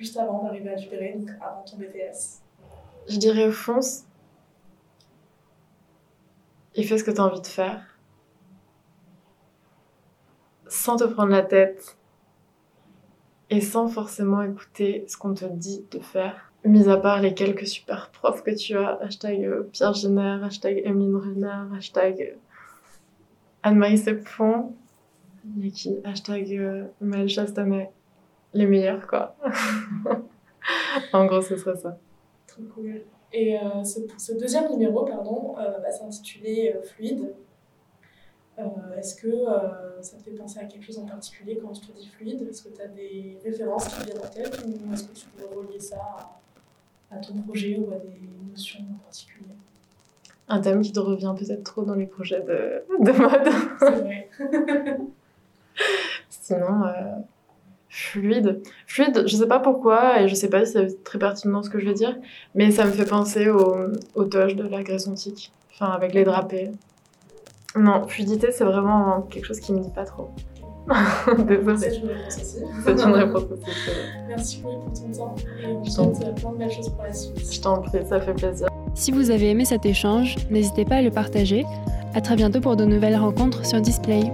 juste 0.00 0.16
avant 0.16 0.42
d'arriver 0.42 0.70
à 0.70 0.76
Dupéré, 0.76 1.14
donc 1.14 1.28
avant 1.42 1.62
ton 1.62 1.76
BTS 1.76 2.40
Je 3.06 3.18
dirais 3.18 3.52
fonce. 3.52 4.06
Et 6.74 6.84
fais 6.84 6.96
ce 6.96 7.04
que 7.04 7.10
tu 7.10 7.20
as 7.20 7.24
envie 7.24 7.42
de 7.42 7.46
faire. 7.46 7.98
Sans 10.68 10.96
te 10.96 11.04
prendre 11.04 11.32
la 11.32 11.42
tête. 11.42 11.98
Et 13.50 13.60
sans 13.60 13.88
forcément 13.88 14.40
écouter 14.40 15.04
ce 15.06 15.18
qu'on 15.18 15.34
te 15.34 15.44
dit 15.44 15.84
de 15.90 15.98
faire. 15.98 16.50
Mis 16.64 16.88
à 16.88 16.96
part 16.96 17.20
les 17.20 17.34
quelques 17.34 17.66
super 17.66 18.10
profs 18.10 18.42
que 18.42 18.52
tu 18.52 18.76
as, 18.76 18.98
hashtag 19.02 19.44
euh, 19.44 19.68
Pierre 19.70 19.92
Jenner, 19.92 20.38
hashtag 20.42 20.82
Emeline 20.84 21.16
Renard, 21.16 21.74
hashtag 21.74 22.22
euh, 22.22 22.36
Anne-Marie 23.62 24.02
qui? 25.74 25.96
Hashtag 26.04 26.54
euh, 26.54 26.84
Maëlle 27.00 27.28
Chastanet, 27.28 27.90
les 28.52 28.66
meilleurs 28.66 29.06
quoi. 29.06 29.36
en 31.12 31.26
gros, 31.26 31.40
ce 31.40 31.56
serait 31.56 31.76
ça. 31.76 31.98
Trop 32.46 32.62
cool. 32.74 33.02
Et 33.32 33.58
euh, 33.58 33.84
ce, 33.84 34.00
ce, 34.18 34.32
deuxième 34.32 34.70
numéro, 34.70 35.04
pardon, 35.04 35.54
euh, 35.58 35.78
va 35.78 35.90
s'intituler 35.92 36.74
euh, 36.74 36.82
Fluide. 36.82 37.32
Euh, 38.60 38.98
est-ce 38.98 39.14
que 39.14 39.28
euh, 39.28 40.02
ça 40.02 40.16
te 40.18 40.22
fait 40.24 40.32
penser 40.32 40.58
à 40.58 40.64
quelque 40.64 40.84
chose 40.84 40.98
en 40.98 41.06
particulier 41.06 41.58
quand 41.62 41.72
je 41.72 41.80
te 41.80 41.92
dis 41.92 42.08
fluide? 42.08 42.46
Est-ce 42.48 42.64
que 42.64 42.68
tu 42.74 42.82
as 42.82 42.88
des 42.88 43.38
références 43.44 43.88
qui 43.88 44.04
viennent 44.04 44.18
en 44.18 44.28
tête 44.28 44.64
ou 44.66 44.92
est-ce 44.92 45.04
que 45.04 45.14
tu 45.14 45.26
peux 45.28 45.56
relier 45.56 45.80
ça 45.80 45.96
à, 47.10 47.16
à, 47.16 47.18
ton 47.18 47.34
projet 47.42 47.78
ou 47.78 47.92
à 47.92 47.96
des 47.96 48.20
notions 48.50 48.80
en 48.80 48.98
particulier? 49.04 49.46
Un 50.48 50.60
thème 50.60 50.82
qui 50.82 50.92
te 50.92 51.00
revient 51.00 51.34
peut-être 51.38 51.62
trop 51.62 51.84
dans 51.84 51.94
les 51.94 52.06
projets 52.06 52.40
de, 52.40 52.82
de 52.98 53.12
mode. 53.12 53.48
C'est 53.78 54.00
vrai. 54.00 54.28
Sinon, 56.28 56.82
fluide. 57.90 58.62
Fluide, 58.86 59.24
je 59.26 59.36
sais 59.36 59.48
pas 59.48 59.58
pourquoi 59.58 60.22
et 60.22 60.28
je 60.28 60.34
sais 60.34 60.48
pas 60.48 60.64
si 60.64 60.72
c'est 60.72 61.04
très 61.04 61.18
pertinent 61.18 61.62
ce 61.62 61.68
que 61.68 61.78
je 61.78 61.86
vais 61.86 61.94
dire, 61.94 62.16
mais 62.54 62.70
ça 62.70 62.86
me 62.86 62.92
fait 62.92 63.04
penser 63.04 63.50
au, 63.50 63.76
au 64.14 64.24
doge 64.24 64.56
de 64.56 64.66
la 64.66 64.82
Grèce 64.82 65.08
antique, 65.08 65.52
enfin 65.72 65.90
avec 65.92 66.14
les 66.14 66.24
drapés. 66.24 66.70
Non, 67.76 68.06
fluidité, 68.08 68.50
c'est 68.52 68.64
vraiment 68.64 69.22
quelque 69.22 69.44
chose 69.44 69.60
qui 69.60 69.72
me 69.72 69.80
dit 69.80 69.90
pas 69.90 70.04
trop. 70.04 70.30
Désolée. 71.46 71.76
C'est 71.78 72.00
une 72.00 72.08
réponse 72.08 72.32
aussi. 72.32 72.82
C'est 72.84 73.04
une 73.04 73.12
réponse 73.12 73.42
aussi. 73.52 73.90
Merci 74.28 74.60
beaucoup 74.62 74.90
pour 74.90 74.92
ton 74.92 75.12
temps 75.12 75.34
et 75.62 75.66
on 75.66 75.82
te 75.82 75.90
souhaite 75.90 76.34
plein 76.34 76.52
de 76.52 76.56
belles 76.58 76.70
choses 76.72 76.88
pour 76.88 77.02
la 77.02 77.12
suite. 77.12 77.52
Je 77.52 77.60
t'en 77.60 77.80
prie, 77.82 77.98
ça 78.08 78.20
fait 78.20 78.34
plaisir. 78.34 78.68
Si 78.94 79.12
vous 79.12 79.30
avez 79.30 79.50
aimé 79.50 79.64
cet 79.64 79.86
échange, 79.86 80.36
n'hésitez 80.50 80.84
pas 80.84 80.96
à 80.96 81.02
le 81.02 81.10
partager. 81.10 81.64
À 82.14 82.20
très 82.20 82.34
bientôt 82.34 82.60
pour 82.60 82.74
de 82.74 82.84
nouvelles 82.84 83.16
rencontres 83.16 83.64
sur 83.64 83.80
Display. 83.80 84.32